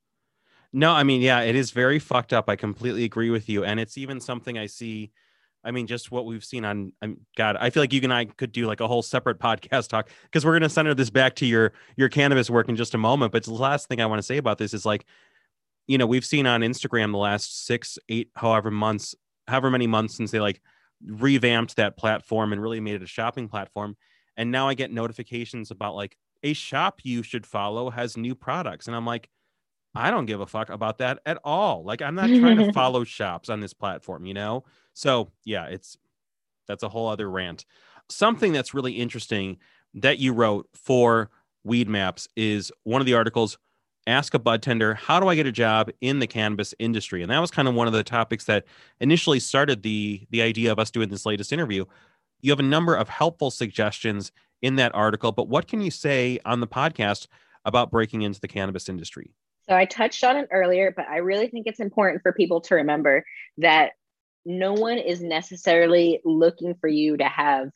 No, 0.72 0.92
I 0.92 1.02
mean, 1.02 1.20
yeah, 1.20 1.40
it 1.40 1.54
is 1.54 1.70
very 1.70 1.98
fucked 1.98 2.32
up. 2.32 2.48
I 2.48 2.56
completely 2.56 3.04
agree 3.04 3.30
with 3.30 3.48
you. 3.48 3.64
And 3.64 3.78
it's 3.78 3.98
even 3.98 4.20
something 4.20 4.56
I 4.56 4.66
see. 4.66 5.12
I 5.64 5.70
mean, 5.70 5.86
just 5.86 6.10
what 6.10 6.24
we've 6.24 6.44
seen 6.44 6.64
on 6.64 6.92
I'm, 7.02 7.18
God, 7.36 7.56
I 7.60 7.70
feel 7.70 7.82
like 7.82 7.92
you 7.92 8.00
and 8.02 8.12
I 8.12 8.24
could 8.24 8.52
do 8.52 8.66
like 8.66 8.80
a 8.80 8.88
whole 8.88 9.02
separate 9.02 9.38
podcast 9.38 9.88
talk 9.88 10.08
because 10.24 10.44
we're 10.44 10.54
gonna 10.54 10.68
center 10.68 10.94
this 10.94 11.10
back 11.10 11.36
to 11.36 11.46
your 11.46 11.72
your 11.96 12.08
cannabis 12.08 12.50
work 12.50 12.68
in 12.68 12.76
just 12.76 12.94
a 12.94 12.98
moment. 12.98 13.32
But 13.32 13.44
the 13.44 13.52
last 13.52 13.86
thing 13.86 14.00
I 14.00 14.06
want 14.06 14.18
to 14.18 14.24
say 14.24 14.38
about 14.38 14.58
this 14.58 14.74
is 14.74 14.84
like, 14.84 15.04
you 15.86 15.98
know, 15.98 16.06
we've 16.06 16.24
seen 16.24 16.46
on 16.46 16.62
Instagram 16.62 17.12
the 17.12 17.18
last 17.18 17.64
six, 17.66 17.98
eight, 18.08 18.30
however 18.34 18.70
months, 18.70 19.14
however 19.46 19.70
many 19.70 19.86
months 19.86 20.16
since 20.16 20.30
they 20.30 20.40
like 20.40 20.60
revamped 21.04 21.76
that 21.76 21.96
platform 21.96 22.52
and 22.52 22.62
really 22.62 22.80
made 22.80 22.96
it 22.96 23.02
a 23.02 23.06
shopping 23.06 23.48
platform. 23.48 23.96
And 24.36 24.50
now 24.50 24.68
I 24.68 24.74
get 24.74 24.90
notifications 24.90 25.70
about 25.70 25.94
like 25.94 26.16
a 26.42 26.54
shop 26.54 27.00
you 27.04 27.22
should 27.22 27.46
follow 27.46 27.90
has 27.90 28.16
new 28.16 28.34
products. 28.34 28.86
And 28.86 28.96
I'm 28.96 29.06
like, 29.06 29.28
I 29.94 30.10
don't 30.10 30.26
give 30.26 30.40
a 30.40 30.46
fuck 30.46 30.70
about 30.70 30.98
that 30.98 31.20
at 31.26 31.38
all. 31.44 31.84
Like, 31.84 32.00
I'm 32.00 32.14
not 32.14 32.28
trying 32.28 32.56
to 32.58 32.72
follow 32.74 33.04
shops 33.04 33.48
on 33.48 33.60
this 33.60 33.74
platform, 33.74 34.24
you 34.24 34.34
know? 34.34 34.64
So, 34.94 35.30
yeah, 35.44 35.66
it's 35.66 35.96
that's 36.66 36.82
a 36.82 36.88
whole 36.88 37.08
other 37.08 37.30
rant. 37.30 37.64
Something 38.08 38.52
that's 38.52 38.74
really 38.74 38.92
interesting 38.92 39.58
that 39.94 40.18
you 40.18 40.32
wrote 40.32 40.68
for 40.74 41.30
Weedmaps 41.66 42.28
is 42.36 42.72
one 42.84 43.00
of 43.00 43.06
the 43.06 43.14
articles 43.14 43.58
ask 44.06 44.34
a 44.34 44.38
bud 44.38 44.60
tender 44.62 44.94
how 44.94 45.20
do 45.20 45.28
i 45.28 45.34
get 45.36 45.46
a 45.46 45.52
job 45.52 45.88
in 46.00 46.18
the 46.18 46.26
cannabis 46.26 46.74
industry 46.80 47.22
and 47.22 47.30
that 47.30 47.38
was 47.38 47.52
kind 47.52 47.68
of 47.68 47.74
one 47.74 47.86
of 47.86 47.92
the 47.92 48.02
topics 48.02 48.46
that 48.46 48.64
initially 48.98 49.38
started 49.38 49.82
the 49.82 50.26
the 50.30 50.42
idea 50.42 50.72
of 50.72 50.78
us 50.80 50.90
doing 50.90 51.08
this 51.08 51.24
latest 51.24 51.52
interview 51.52 51.84
you 52.40 52.50
have 52.50 52.58
a 52.58 52.64
number 52.64 52.96
of 52.96 53.08
helpful 53.08 53.48
suggestions 53.48 54.32
in 54.60 54.74
that 54.74 54.92
article 54.92 55.30
but 55.30 55.48
what 55.48 55.68
can 55.68 55.80
you 55.80 55.90
say 55.90 56.38
on 56.44 56.58
the 56.58 56.66
podcast 56.66 57.28
about 57.64 57.92
breaking 57.92 58.22
into 58.22 58.40
the 58.40 58.48
cannabis 58.48 58.88
industry 58.88 59.30
so 59.68 59.74
i 59.74 59.84
touched 59.84 60.24
on 60.24 60.36
it 60.36 60.48
earlier 60.50 60.92
but 60.94 61.06
i 61.08 61.18
really 61.18 61.48
think 61.48 61.66
it's 61.66 61.80
important 61.80 62.22
for 62.22 62.32
people 62.32 62.60
to 62.60 62.74
remember 62.74 63.24
that 63.58 63.92
no 64.44 64.72
one 64.72 64.98
is 64.98 65.22
necessarily 65.22 66.20
looking 66.24 66.74
for 66.80 66.88
you 66.88 67.16
to 67.16 67.24
have 67.24 67.68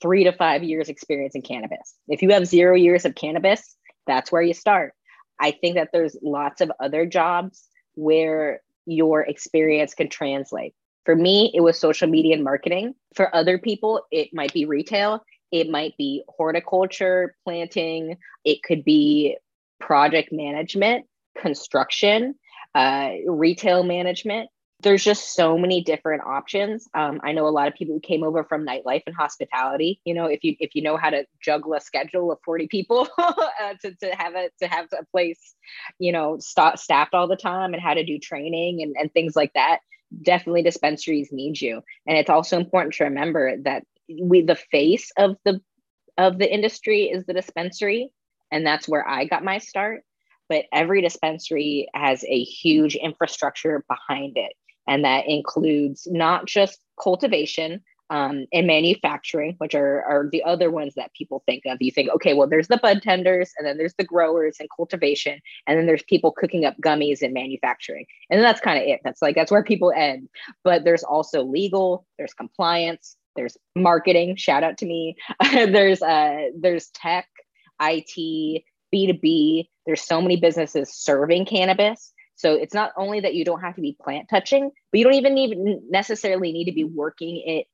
three 0.00 0.24
to 0.24 0.32
five 0.32 0.62
years 0.62 0.88
experience 0.88 1.34
in 1.34 1.42
cannabis 1.42 1.94
if 2.08 2.22
you 2.22 2.30
have 2.30 2.46
zero 2.46 2.74
years 2.74 3.04
of 3.04 3.14
cannabis 3.14 3.76
that's 4.06 4.30
where 4.30 4.42
you 4.42 4.54
start 4.54 4.92
I 5.38 5.50
think 5.50 5.76
that 5.76 5.90
there's 5.92 6.16
lots 6.22 6.60
of 6.60 6.72
other 6.80 7.06
jobs 7.06 7.68
where 7.94 8.60
your 8.86 9.22
experience 9.22 9.94
can 9.94 10.08
translate. 10.08 10.74
For 11.04 11.14
me, 11.14 11.52
it 11.54 11.60
was 11.60 11.78
social 11.78 12.08
media 12.08 12.34
and 12.34 12.44
marketing. 12.44 12.94
For 13.14 13.34
other 13.34 13.58
people, 13.58 14.02
it 14.10 14.30
might 14.32 14.52
be 14.52 14.64
retail, 14.64 15.22
it 15.52 15.70
might 15.70 15.96
be 15.96 16.22
horticulture, 16.28 17.36
planting, 17.44 18.16
it 18.44 18.62
could 18.62 18.84
be 18.84 19.36
project 19.78 20.32
management, 20.32 21.06
construction, 21.40 22.34
uh, 22.74 23.10
retail 23.26 23.82
management 23.82 24.48
there's 24.80 25.02
just 25.02 25.34
so 25.34 25.56
many 25.56 25.82
different 25.82 26.22
options. 26.26 26.86
Um, 26.92 27.20
I 27.24 27.32
know 27.32 27.48
a 27.48 27.50
lot 27.50 27.68
of 27.68 27.74
people 27.74 27.94
who 27.94 28.00
came 28.00 28.22
over 28.22 28.44
from 28.44 28.66
nightlife 28.66 29.02
and 29.06 29.16
hospitality. 29.16 30.00
You 30.04 30.14
know, 30.14 30.26
if 30.26 30.44
you 30.44 30.54
if 30.60 30.74
you 30.74 30.82
know 30.82 30.96
how 30.96 31.10
to 31.10 31.24
juggle 31.40 31.74
a 31.74 31.80
schedule 31.80 32.30
of 32.30 32.38
40 32.44 32.68
people 32.68 33.08
uh, 33.18 33.32
to, 33.82 33.94
to 33.94 34.10
have 34.14 34.34
a 34.34 34.50
to 34.60 34.68
have 34.68 34.86
a 34.92 35.04
place, 35.06 35.54
you 35.98 36.12
know, 36.12 36.36
st- 36.40 36.78
staffed 36.78 37.14
all 37.14 37.26
the 37.26 37.36
time 37.36 37.72
and 37.72 37.82
how 37.82 37.94
to 37.94 38.04
do 38.04 38.18
training 38.18 38.82
and, 38.82 38.94
and 38.98 39.12
things 39.12 39.34
like 39.34 39.52
that, 39.54 39.80
definitely 40.22 40.62
dispensaries 40.62 41.30
need 41.32 41.58
you. 41.60 41.80
And 42.06 42.18
it's 42.18 42.30
also 42.30 42.58
important 42.58 42.94
to 42.94 43.04
remember 43.04 43.56
that 43.62 43.84
we 44.20 44.42
the 44.42 44.56
face 44.56 45.10
of 45.16 45.36
the 45.44 45.60
of 46.18 46.38
the 46.38 46.52
industry 46.52 47.04
is 47.04 47.24
the 47.24 47.34
dispensary, 47.34 48.10
and 48.52 48.66
that's 48.66 48.86
where 48.86 49.08
I 49.08 49.24
got 49.24 49.42
my 49.42 49.56
start 49.56 50.02
but 50.48 50.64
every 50.72 51.02
dispensary 51.02 51.88
has 51.94 52.24
a 52.24 52.42
huge 52.42 52.94
infrastructure 52.96 53.84
behind 53.88 54.36
it 54.36 54.52
and 54.86 55.04
that 55.04 55.26
includes 55.26 56.06
not 56.10 56.46
just 56.46 56.80
cultivation 57.02 57.82
um, 58.08 58.46
and 58.52 58.68
manufacturing, 58.68 59.56
which 59.58 59.74
are, 59.74 60.02
are 60.04 60.28
the 60.30 60.44
other 60.44 60.70
ones 60.70 60.94
that 60.94 61.12
people 61.14 61.42
think 61.44 61.64
of. 61.66 61.78
You 61.80 61.90
think, 61.90 62.08
okay, 62.10 62.34
well, 62.34 62.48
there's 62.48 62.68
the 62.68 62.76
bud 62.76 63.02
tenders, 63.02 63.50
and 63.58 63.66
then 63.66 63.78
there's 63.78 63.94
the 63.98 64.04
growers 64.04 64.58
and 64.60 64.68
cultivation, 64.74 65.40
and 65.66 65.76
then 65.76 65.86
there's 65.86 66.04
people 66.04 66.30
cooking 66.30 66.64
up 66.64 66.76
gummies 66.80 67.22
and 67.22 67.34
manufacturing, 67.34 68.06
and 68.30 68.42
that's 68.42 68.60
kind 68.60 68.78
of 68.78 68.86
it. 68.86 69.00
That's 69.02 69.20
like 69.22 69.34
that's 69.34 69.50
where 69.50 69.64
people 69.64 69.92
end. 69.96 70.28
But 70.62 70.84
there's 70.84 71.02
also 71.02 71.42
legal, 71.42 72.06
there's 72.16 72.32
compliance, 72.32 73.16
there's 73.34 73.56
marketing. 73.74 74.36
Shout 74.36 74.62
out 74.62 74.78
to 74.78 74.86
me. 74.86 75.16
there's 75.52 76.00
uh, 76.00 76.50
there's 76.56 76.90
tech, 76.90 77.26
IT, 77.82 78.62
B 78.90 79.06
two 79.06 79.18
B. 79.18 79.70
There's 79.84 80.02
so 80.02 80.20
many 80.20 80.36
businesses 80.36 80.92
serving 80.92 81.46
cannabis 81.46 82.12
so 82.36 82.52
it's 82.52 82.74
not 82.74 82.92
only 82.96 83.20
that 83.20 83.34
you 83.34 83.44
don't 83.44 83.60
have 83.60 83.74
to 83.76 83.80
be 83.80 83.96
plant 84.00 84.28
touching, 84.28 84.70
but 84.92 84.98
you 84.98 85.04
don't 85.04 85.14
even 85.14 85.34
need 85.34 85.56
necessarily 85.90 86.52
need 86.52 86.66
to 86.66 86.72
be 86.72 86.84
working 86.84 87.42
at 87.48 87.64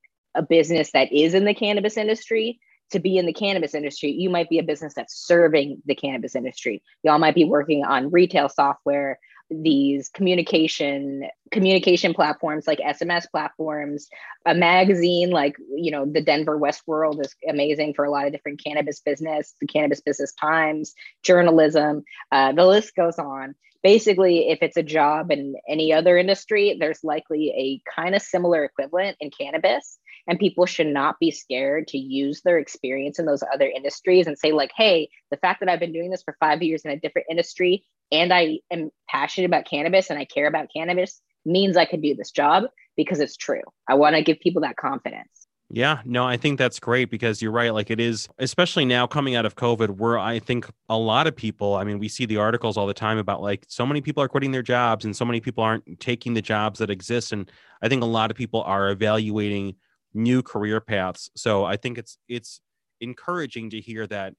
a 0.41 0.43
business 0.43 0.93
that 0.93 1.13
is 1.13 1.35
in 1.35 1.45
the 1.45 1.53
cannabis 1.53 1.97
industry 1.97 2.61
to 2.93 3.01
be 3.01 3.19
in 3.19 3.27
the 3.27 3.33
cannabis 3.33 3.75
industry. 3.75 4.13
You 4.13 4.31
might 4.31 4.49
be 4.49 4.59
a 4.59 4.63
business 4.63 4.95
that's 4.95 5.27
serving 5.27 5.83
the 5.85 5.97
cannabis 5.97 6.37
industry. 6.37 6.83
Y'all 7.03 7.19
might 7.19 7.35
be 7.35 7.45
working 7.45 7.85
on 7.85 8.11
retail 8.11 8.49
software, 8.49 9.19
these 9.63 10.09
communication 10.09 11.29
communication 11.51 12.15
platforms 12.15 12.67
like 12.67 12.79
SMS 12.79 13.31
platforms, 13.31 14.09
a 14.47 14.55
magazine 14.55 15.31
like 15.31 15.57
you 15.77 15.91
know 15.91 16.07
the 16.07 16.23
Denver 16.23 16.59
Westword 16.59 17.21
is 17.25 17.35
amazing 17.49 17.95
for 17.95 18.05
a 18.05 18.11
lot 18.11 18.27
of 18.27 18.33
different 18.33 18.63
cannabis 18.65 19.01
business, 19.01 19.55
the 19.61 19.67
Cannabis 19.67 20.01
Business 20.01 20.33
Times, 20.33 20.95
journalism. 21.23 22.05
Uh, 22.31 22.53
the 22.53 22.67
list 22.67 22.95
goes 22.95 23.19
on 23.19 23.55
basically 23.83 24.51
if 24.51 24.61
it's 24.63 24.77
a 24.77 24.83
job 24.83 25.31
in 25.31 25.55
any 25.69 25.93
other 25.93 26.17
industry 26.17 26.77
there's 26.79 27.03
likely 27.03 27.51
a 27.51 27.91
kind 27.91 28.15
of 28.15 28.23
similar 28.23 28.65
equivalent 28.65 29.17
in 29.21 29.31
cannabis 29.31 29.99
and 30.29 30.39
people 30.39 30.67
should 30.67 30.87
not 30.87 31.19
be 31.19 31.31
scared 31.31 31.89
to 31.89 31.99
use 31.99 32.43
their 32.43 32.59
experience 32.59 33.19
in 33.19 33.27
those 33.27 33.43
other 33.53 33.67
industries 33.67 34.27
and 34.27 34.39
say 34.39 34.53
like 34.53 34.71
hey 34.77 35.09
the 35.31 35.37
fact 35.37 35.61
that 35.61 35.69
i've 35.69 35.81
been 35.81 35.93
doing 35.93 36.11
this 36.11 36.23
for 36.23 36.37
five 36.41 36.63
years 36.63 36.83
in 36.85 36.91
a 36.91 37.01
different 37.01 37.27
industry 37.31 37.85
and 38.11 38.33
i 38.33 38.59
am 38.71 38.91
passionate 39.09 39.47
about 39.47 39.67
cannabis 39.67 40.11
and 40.11 40.19
i 40.19 40.25
care 40.25 40.47
about 40.47 40.69
cannabis 40.75 41.21
means 41.45 41.77
i 41.77 41.85
could 41.85 42.03
do 42.03 42.15
this 42.15 42.31
job 42.31 42.65
because 42.97 43.21
it's 43.21 43.37
true 43.37 43.63
i 43.89 43.95
want 43.95 44.17
to 44.17 44.23
give 44.23 44.39
people 44.41 44.63
that 44.63 44.77
confidence 44.77 45.43
yeah, 45.75 46.03
no, 46.05 46.27
I 46.27 46.37
think 46.37 46.59
that's 46.59 46.79
great 46.79 47.11
because 47.11 47.41
you're 47.41 47.51
right. 47.51 47.73
Like 47.73 47.91
it 47.91 47.99
is, 47.99 48.29
especially 48.39 48.85
now 48.85 49.07
coming 49.07 49.37
out 49.37 49.47
of 49.47 49.57
COVID, 49.57 49.97
where 49.97 50.19
I 50.19 50.39
think 50.39 50.69
a 50.91 50.99
lot 50.99 51.27
of 51.27 51.35
people, 51.35 51.77
I 51.77 51.85
mean, 51.85 51.99
we 51.99 52.09
see 52.09 52.27
the 52.27 52.37
articles 52.37 52.77
all 52.77 52.87
the 52.87 52.93
time 52.93 53.17
about 53.17 53.41
like 53.41 53.65
so 53.69 53.87
many 53.87 54.03
people 54.03 54.23
are 54.23 54.29
quitting 54.29 54.53
their 54.53 54.63
jobs 54.63 55.07
and 55.07 55.17
so 55.17 55.25
many 55.25 55.41
people 55.41 55.65
aren't 55.65 55.99
taking 55.99 56.35
the 56.35 56.43
jobs 56.43 56.79
that 56.81 56.91
exist. 56.91 57.33
And 57.33 57.51
I 57.81 57.89
think 57.89 58.03
a 58.03 58.07
lot 58.07 58.31
of 58.31 58.37
people 58.37 58.61
are 58.65 58.91
evaluating 58.91 59.77
new 60.15 60.43
career 60.43 60.81
paths. 60.81 61.31
So 61.37 61.65
I 61.65 61.77
think 61.77 61.99
it's, 61.99 62.19
it's 62.29 62.61
encouraging 63.01 63.71
to 63.71 63.81
hear 63.81 64.07
that, 64.09 64.35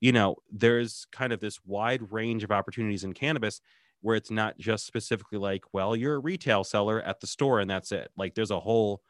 you 0.00 0.12
know, 0.12 0.36
there's 0.50 1.06
kind 1.12 1.32
of 1.32 1.40
this 1.40 1.60
wide 1.64 2.12
range 2.12 2.44
of 2.44 2.50
opportunities 2.50 3.04
in 3.04 3.12
cannabis 3.12 3.60
where 4.00 4.16
it's 4.16 4.30
not 4.30 4.58
just 4.58 4.84
specifically 4.84 5.38
like, 5.38 5.64
well, 5.72 5.94
you're 5.94 6.16
a 6.16 6.20
retail 6.20 6.64
seller 6.64 7.00
at 7.02 7.20
the 7.20 7.26
store 7.26 7.60
and 7.60 7.70
that's 7.70 7.92
it. 7.92 8.10
Like 8.16 8.34
there's 8.34 8.50
a 8.50 8.60
whole, 8.60 9.00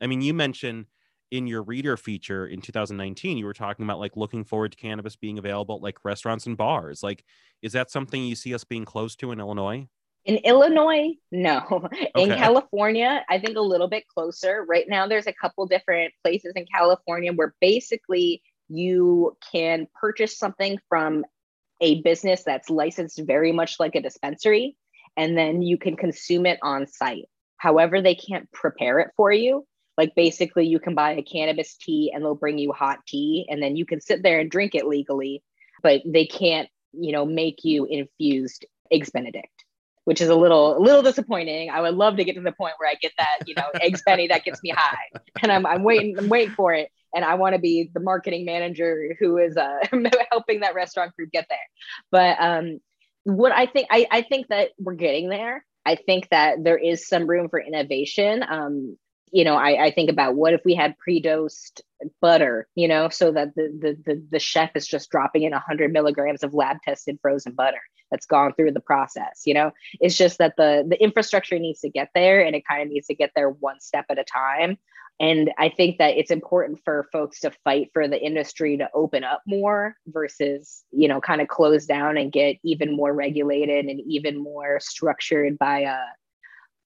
I 0.00 0.06
mean, 0.06 0.22
you 0.22 0.34
mentioned, 0.34 0.86
in 1.30 1.46
your 1.46 1.62
reader 1.62 1.96
feature 1.96 2.46
in 2.46 2.60
2019 2.60 3.36
you 3.36 3.44
were 3.44 3.52
talking 3.52 3.84
about 3.84 4.00
like 4.00 4.16
looking 4.16 4.44
forward 4.44 4.72
to 4.72 4.78
cannabis 4.78 5.16
being 5.16 5.38
available 5.38 5.76
at, 5.76 5.82
like 5.82 6.04
restaurants 6.04 6.46
and 6.46 6.56
bars 6.56 7.02
like 7.02 7.24
is 7.62 7.72
that 7.72 7.90
something 7.90 8.24
you 8.24 8.34
see 8.34 8.52
us 8.54 8.64
being 8.64 8.84
close 8.84 9.14
to 9.14 9.30
in 9.30 9.38
illinois 9.38 9.86
in 10.24 10.36
illinois 10.36 11.10
no. 11.32 11.60
Okay. 11.92 12.10
in 12.16 12.28
california 12.30 13.24
i 13.28 13.38
think 13.38 13.56
a 13.56 13.60
little 13.60 13.88
bit 13.88 14.04
closer. 14.08 14.64
Right 14.68 14.86
now 14.88 15.06
there's 15.06 15.26
a 15.26 15.32
couple 15.32 15.66
different 15.66 16.12
places 16.22 16.52
in 16.56 16.66
california 16.66 17.32
where 17.32 17.54
basically 17.60 18.42
you 18.68 19.36
can 19.52 19.86
purchase 20.00 20.38
something 20.38 20.78
from 20.88 21.24
a 21.80 22.02
business 22.02 22.42
that's 22.44 22.70
licensed 22.70 23.20
very 23.26 23.52
much 23.52 23.80
like 23.80 23.94
a 23.94 24.00
dispensary 24.02 24.76
and 25.16 25.36
then 25.36 25.62
you 25.62 25.78
can 25.78 25.96
consume 25.96 26.46
it 26.46 26.58
on 26.62 26.86
site. 26.86 27.28
However 27.56 28.00
they 28.00 28.14
can't 28.14 28.50
prepare 28.52 29.00
it 29.00 29.10
for 29.16 29.32
you. 29.32 29.66
Like 29.96 30.14
basically, 30.14 30.66
you 30.66 30.78
can 30.80 30.94
buy 30.94 31.12
a 31.12 31.22
cannabis 31.22 31.76
tea 31.76 32.10
and 32.14 32.24
they'll 32.24 32.34
bring 32.34 32.56
you 32.56 32.72
hot 32.72 33.00
tea, 33.06 33.46
and 33.50 33.62
then 33.62 33.76
you 33.76 33.84
can 33.84 34.00
sit 34.00 34.22
there 34.22 34.40
and 34.40 34.50
drink 34.50 34.74
it 34.74 34.86
legally, 34.86 35.42
but 35.82 36.00
they 36.06 36.24
can't, 36.24 36.70
you 36.92 37.12
know, 37.12 37.26
make 37.26 37.64
you 37.64 37.84
infused 37.84 38.64
eggs 38.90 39.10
Benedict, 39.10 39.59
which 40.10 40.20
is 40.20 40.28
a 40.28 40.34
little 40.34 40.76
a 40.76 40.80
little 40.80 41.02
disappointing. 41.02 41.70
I 41.70 41.80
would 41.80 41.94
love 41.94 42.16
to 42.16 42.24
get 42.24 42.34
to 42.34 42.40
the 42.40 42.50
point 42.50 42.74
where 42.78 42.90
I 42.90 42.94
get 42.94 43.12
that, 43.16 43.46
you 43.46 43.54
know, 43.54 43.62
eggs 43.80 44.02
Benny 44.04 44.26
that 44.26 44.42
gets 44.42 44.60
me 44.60 44.70
high, 44.70 45.08
and 45.40 45.52
I'm 45.52 45.64
I'm 45.64 45.84
waiting 45.84 46.18
I'm 46.18 46.28
waiting 46.28 46.52
for 46.52 46.74
it, 46.74 46.90
and 47.14 47.24
I 47.24 47.34
want 47.34 47.54
to 47.54 47.60
be 47.60 47.92
the 47.94 48.00
marketing 48.00 48.44
manager 48.44 49.16
who 49.20 49.38
is 49.38 49.56
uh, 49.56 49.78
helping 50.32 50.62
that 50.62 50.74
restaurant 50.74 51.14
group 51.14 51.30
get 51.30 51.46
there. 51.48 51.58
But 52.10 52.36
um, 52.40 52.80
what 53.22 53.52
I 53.52 53.66
think 53.66 53.86
I 53.88 54.04
I 54.10 54.22
think 54.22 54.48
that 54.48 54.70
we're 54.80 54.94
getting 54.94 55.28
there. 55.28 55.64
I 55.86 55.94
think 55.94 56.28
that 56.30 56.64
there 56.64 56.76
is 56.76 57.06
some 57.06 57.28
room 57.28 57.48
for 57.48 57.60
innovation. 57.60 58.42
Um, 58.42 58.96
you 59.30 59.44
know, 59.44 59.54
I, 59.54 59.84
I 59.84 59.90
think 59.92 60.10
about 60.10 60.34
what 60.34 60.54
if 60.54 60.62
we 60.64 60.74
had 60.74 60.98
pre-dosed 60.98 61.82
butter, 62.20 62.66
you 62.74 62.88
know, 62.88 63.10
so 63.10 63.30
that 63.30 63.54
the, 63.54 63.68
the 63.80 63.96
the 64.04 64.26
the 64.28 64.38
chef 64.40 64.72
is 64.74 64.88
just 64.88 65.08
dropping 65.08 65.44
in 65.44 65.52
100 65.52 65.92
milligrams 65.92 66.42
of 66.42 66.52
lab 66.52 66.78
tested 66.84 67.20
frozen 67.22 67.52
butter 67.52 67.80
that's 68.10 68.26
gone 68.26 68.54
through 68.54 68.72
the 68.72 68.80
process. 68.80 69.42
You 69.44 69.54
know, 69.54 69.72
it's 70.00 70.16
just 70.16 70.38
that 70.38 70.56
the 70.56 70.84
the 70.88 71.02
infrastructure 71.02 71.58
needs 71.58 71.80
to 71.80 71.90
get 71.90 72.10
there, 72.14 72.44
and 72.44 72.54
it 72.56 72.66
kind 72.66 72.82
of 72.82 72.88
needs 72.88 73.06
to 73.08 73.14
get 73.14 73.32
there 73.34 73.50
one 73.50 73.80
step 73.80 74.06
at 74.10 74.18
a 74.18 74.24
time. 74.24 74.78
And 75.20 75.50
I 75.58 75.68
think 75.68 75.98
that 75.98 76.16
it's 76.16 76.30
important 76.30 76.80
for 76.82 77.06
folks 77.12 77.40
to 77.40 77.50
fight 77.62 77.90
for 77.92 78.08
the 78.08 78.18
industry 78.18 78.78
to 78.78 78.88
open 78.94 79.22
up 79.22 79.42
more 79.46 79.94
versus, 80.06 80.82
you 80.92 81.08
know, 81.08 81.20
kind 81.20 81.42
of 81.42 81.48
close 81.48 81.84
down 81.84 82.16
and 82.16 82.32
get 82.32 82.56
even 82.64 82.96
more 82.96 83.12
regulated 83.12 83.84
and 83.84 84.00
even 84.00 84.42
more 84.42 84.80
structured 84.80 85.58
by 85.58 85.80
a 85.80 85.90
uh, 85.90 86.06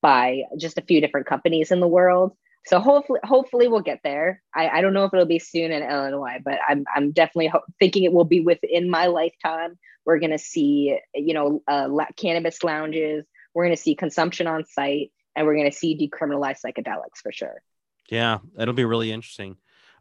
by 0.03 0.43
just 0.59 0.77
a 0.77 0.83
few 0.83 1.01
different 1.01 1.27
companies 1.27 1.71
in 1.71 1.81
the 1.81 1.89
world. 1.89 2.37
So 2.67 2.81
hopefully 2.81 3.21
hopefully 3.25 3.69
we'll 3.69 3.81
get 3.81 4.01
there. 4.03 4.43
I, 4.55 4.69
I 4.69 4.81
don't 4.81 4.95
know 4.95 5.05
if 5.05 5.13
it'll 5.13 5.27
be 5.27 5.39
soon 5.39 5.71
in 5.73 5.83
illinois 5.83 6.39
but 6.45 6.59
i'm, 6.69 6.85
I'm 6.95 7.13
definitely 7.13 7.49
ho- 7.49 7.63
thinking 7.79 8.05
it 8.05 8.13
will 8.13 8.25
be 8.25 8.41
within 8.41 8.91
my 8.91 9.07
lifetime. 9.07 9.79
We're 10.05 10.19
going 10.19 10.33
to 10.33 10.39
see 10.39 10.99
you 11.15 11.35
know 11.35 11.63
uh, 11.69 11.89
cannabis 12.17 12.63
lounges. 12.63 13.25
We're 13.55 13.65
going 13.65 13.77
to 13.77 13.83
see 13.83 13.95
consumption 13.95 14.47
on 14.47 14.65
site 14.65 15.13
and 15.37 15.47
we're 15.47 15.57
going 15.57 15.71
to 15.71 15.77
see 15.77 15.97
decriminalized 15.97 16.59
psychedelics 16.65 17.19
for 17.23 17.33
sure. 17.33 17.63
Yeah 18.11 18.39
it'll 18.59 18.75
be 18.75 18.85
really 18.85 19.13
interesting. 19.13 19.57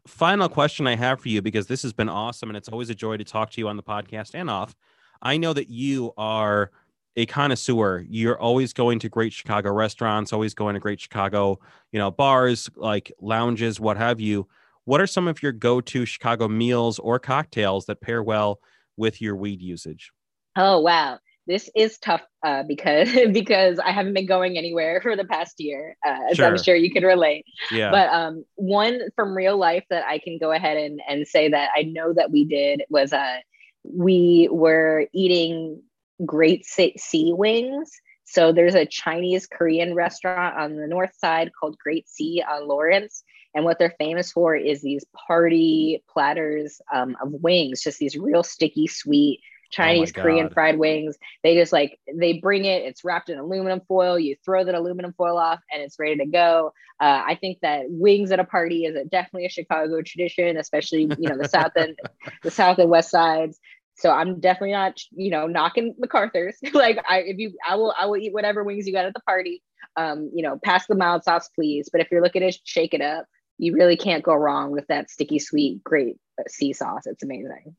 Final 0.06 0.50
question 0.50 0.86
i 0.86 0.96
have 0.96 1.20
for 1.20 1.30
you 1.30 1.40
because 1.40 1.66
this 1.66 1.82
has 1.82 1.94
been 1.94 2.10
awesome 2.10 2.50
and 2.50 2.56
it's 2.56 2.68
always 2.68 2.90
a 2.90 2.94
joy 2.94 3.16
to 3.16 3.24
talk 3.24 3.50
to 3.50 3.60
you 3.60 3.68
on 3.68 3.76
the 3.76 3.82
podcast 3.82 4.34
and 4.34 4.50
off. 4.50 4.74
I 5.22 5.38
know 5.38 5.54
that 5.54 5.70
you 5.70 6.12
are 6.18 6.70
a 7.16 7.26
connoisseur, 7.26 8.04
you're 8.08 8.38
always 8.40 8.72
going 8.72 8.98
to 9.00 9.08
great 9.08 9.32
Chicago 9.32 9.72
restaurants, 9.72 10.32
always 10.32 10.54
going 10.54 10.74
to 10.74 10.80
great 10.80 11.00
Chicago, 11.00 11.58
you 11.92 11.98
know, 11.98 12.10
bars, 12.10 12.68
like 12.76 13.12
lounges, 13.20 13.78
what 13.78 13.96
have 13.96 14.20
you. 14.20 14.48
What 14.84 15.00
are 15.00 15.06
some 15.06 15.28
of 15.28 15.42
your 15.42 15.52
go-to 15.52 16.04
Chicago 16.04 16.48
meals 16.48 16.98
or 16.98 17.18
cocktails 17.18 17.86
that 17.86 18.00
pair 18.00 18.22
well 18.22 18.60
with 18.96 19.22
your 19.22 19.36
weed 19.36 19.62
usage? 19.62 20.12
Oh 20.56 20.80
wow, 20.80 21.18
this 21.46 21.70
is 21.74 21.98
tough 21.98 22.22
uh, 22.44 22.62
because 22.64 23.08
because 23.32 23.78
I 23.78 23.92
haven't 23.92 24.14
been 24.14 24.26
going 24.26 24.58
anywhere 24.58 25.00
for 25.00 25.16
the 25.16 25.24
past 25.24 25.54
year, 25.58 25.96
uh, 26.06 26.18
as 26.30 26.36
sure. 26.36 26.46
I'm 26.46 26.62
sure 26.62 26.76
you 26.76 26.92
can 26.92 27.04
relate. 27.04 27.44
Yeah. 27.70 27.90
But 27.90 28.10
um, 28.10 28.44
one 28.56 29.00
from 29.16 29.36
real 29.36 29.56
life 29.56 29.84
that 29.90 30.04
I 30.06 30.18
can 30.18 30.38
go 30.38 30.52
ahead 30.52 30.76
and 30.76 31.00
and 31.08 31.26
say 31.26 31.48
that 31.48 31.70
I 31.76 31.82
know 31.82 32.12
that 32.12 32.30
we 32.30 32.44
did 32.44 32.82
was 32.88 33.12
uh, 33.12 33.38
we 33.84 34.48
were 34.50 35.06
eating 35.12 35.82
Great 36.24 36.66
Sea 36.66 37.32
Wings. 37.32 37.90
So 38.24 38.52
there's 38.52 38.74
a 38.74 38.86
Chinese 38.86 39.46
Korean 39.46 39.94
restaurant 39.94 40.56
on 40.56 40.76
the 40.76 40.86
north 40.86 41.14
side 41.16 41.50
called 41.58 41.78
Great 41.78 42.08
Sea 42.08 42.42
on 42.48 42.66
Lawrence. 42.66 43.22
And 43.54 43.64
what 43.64 43.78
they're 43.78 43.94
famous 43.98 44.32
for 44.32 44.56
is 44.56 44.82
these 44.82 45.04
party 45.26 46.02
platters 46.12 46.80
um, 46.92 47.16
of 47.22 47.32
wings, 47.32 47.82
just 47.82 47.98
these 47.98 48.16
real 48.16 48.42
sticky, 48.42 48.88
sweet 48.88 49.40
Chinese 49.74 50.12
oh 50.16 50.22
Korean 50.22 50.50
fried 50.50 50.78
wings. 50.78 51.16
They 51.42 51.54
just 51.54 51.72
like 51.72 51.98
they 52.12 52.34
bring 52.34 52.64
it. 52.64 52.82
It's 52.82 53.04
wrapped 53.04 53.28
in 53.28 53.38
aluminum 53.38 53.80
foil. 53.88 54.18
You 54.18 54.36
throw 54.44 54.64
that 54.64 54.74
aluminum 54.74 55.12
foil 55.16 55.36
off, 55.36 55.60
and 55.72 55.82
it's 55.82 55.98
ready 55.98 56.16
to 56.16 56.26
go. 56.26 56.72
Uh, 57.00 57.22
I 57.26 57.36
think 57.40 57.58
that 57.62 57.86
wings 57.88 58.30
at 58.30 58.38
a 58.38 58.44
party 58.44 58.84
is 58.84 58.94
a, 58.94 59.04
definitely 59.04 59.46
a 59.46 59.50
Chicago 59.50 60.00
tradition, 60.02 60.56
especially 60.56 61.02
you 61.18 61.28
know 61.28 61.36
the 61.36 61.48
south 61.48 61.72
and 61.76 61.98
the 62.42 62.50
south 62.50 62.78
and 62.78 62.90
west 62.90 63.10
sides. 63.10 63.58
So 63.96 64.10
I'm 64.10 64.40
definitely 64.40 64.72
not, 64.72 65.00
you 65.12 65.30
know, 65.30 65.46
knocking 65.46 65.94
MacArthur's. 65.98 66.56
like 66.72 66.98
I 67.08 67.20
if 67.20 67.38
you 67.38 67.56
I 67.66 67.76
will 67.76 67.94
I 67.98 68.06
will 68.06 68.16
eat 68.16 68.32
whatever 68.32 68.64
wings 68.64 68.86
you 68.86 68.92
got 68.92 69.04
at 69.04 69.14
the 69.14 69.20
party. 69.20 69.62
Um, 69.96 70.30
you 70.34 70.42
know, 70.42 70.58
pass 70.64 70.86
the 70.86 70.94
mild 70.96 71.22
sauce, 71.22 71.48
please. 71.54 71.88
But 71.92 72.00
if 72.00 72.08
you're 72.10 72.22
looking 72.22 72.42
to 72.42 72.52
shake 72.64 72.94
it 72.94 73.00
up, 73.00 73.26
you 73.58 73.74
really 73.74 73.96
can't 73.96 74.24
go 74.24 74.34
wrong 74.34 74.72
with 74.72 74.86
that 74.88 75.10
sticky 75.10 75.38
sweet, 75.38 75.84
great 75.84 76.16
uh, 76.38 76.44
sea 76.48 76.72
sauce. 76.72 77.06
It's 77.06 77.22
amazing. 77.22 77.76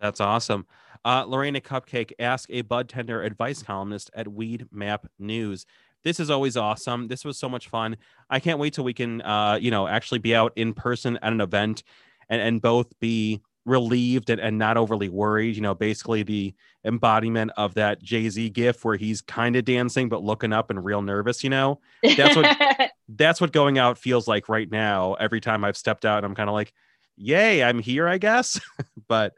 That's 0.00 0.20
awesome. 0.20 0.66
Uh, 1.04 1.24
Lorena 1.26 1.60
Cupcake, 1.60 2.12
ask 2.18 2.48
a 2.50 2.62
bud 2.62 2.88
tender 2.88 3.22
advice 3.22 3.62
columnist 3.62 4.10
at 4.14 4.28
Weed 4.28 4.66
Map 4.70 5.06
News. 5.18 5.66
This 6.04 6.20
is 6.20 6.30
always 6.30 6.56
awesome. 6.56 7.08
This 7.08 7.24
was 7.24 7.38
so 7.38 7.48
much 7.48 7.68
fun. 7.68 7.96
I 8.30 8.38
can't 8.38 8.58
wait 8.58 8.74
till 8.74 8.84
we 8.84 8.94
can, 8.94 9.22
uh, 9.22 9.58
you 9.60 9.70
know, 9.70 9.88
actually 9.88 10.18
be 10.18 10.36
out 10.36 10.52
in 10.54 10.72
person 10.74 11.16
at 11.16 11.32
an 11.32 11.40
event 11.40 11.82
and, 12.28 12.40
and 12.40 12.62
both 12.62 12.98
be 13.00 13.40
relieved 13.66 14.30
and, 14.30 14.40
and 14.40 14.56
not 14.56 14.78
overly 14.78 15.10
worried. 15.10 15.56
You 15.56 15.60
know, 15.60 15.74
basically 15.74 16.22
the 16.22 16.54
embodiment 16.84 17.50
of 17.56 17.74
that 17.74 18.02
Jay 18.02 18.28
Z 18.30 18.48
gif 18.50 18.84
where 18.84 18.96
he's 18.96 19.20
kind 19.20 19.56
of 19.56 19.64
dancing 19.64 20.08
but 20.08 20.22
looking 20.22 20.52
up 20.52 20.70
and 20.70 20.82
real 20.82 21.02
nervous. 21.02 21.44
You 21.44 21.50
know, 21.50 21.80
that's 22.16 22.36
what 22.36 22.90
that's 23.08 23.40
what 23.40 23.52
going 23.52 23.78
out 23.78 23.98
feels 23.98 24.26
like 24.26 24.48
right 24.48 24.70
now. 24.70 25.14
Every 25.14 25.40
time 25.40 25.64
I've 25.64 25.76
stepped 25.76 26.06
out, 26.06 26.24
I'm 26.24 26.34
kind 26.34 26.48
of 26.48 26.54
like, 26.54 26.72
"Yay, 27.16 27.62
I'm 27.62 27.80
here!" 27.80 28.08
I 28.08 28.16
guess. 28.18 28.58
but 29.08 29.34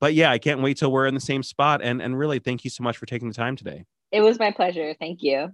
but 0.00 0.14
yeah, 0.14 0.30
I 0.30 0.38
can't 0.38 0.62
wait 0.62 0.78
till 0.78 0.90
we're 0.90 1.06
in 1.06 1.14
the 1.14 1.20
same 1.20 1.42
spot. 1.42 1.82
And 1.82 2.00
and 2.00 2.18
really, 2.18 2.38
thank 2.38 2.64
you 2.64 2.70
so 2.70 2.82
much 2.82 2.96
for 2.96 3.06
taking 3.06 3.28
the 3.28 3.34
time 3.34 3.56
today. 3.56 3.84
It 4.12 4.20
was 4.20 4.38
my 4.38 4.52
pleasure. 4.52 4.94
Thank 4.98 5.22
you. 5.22 5.50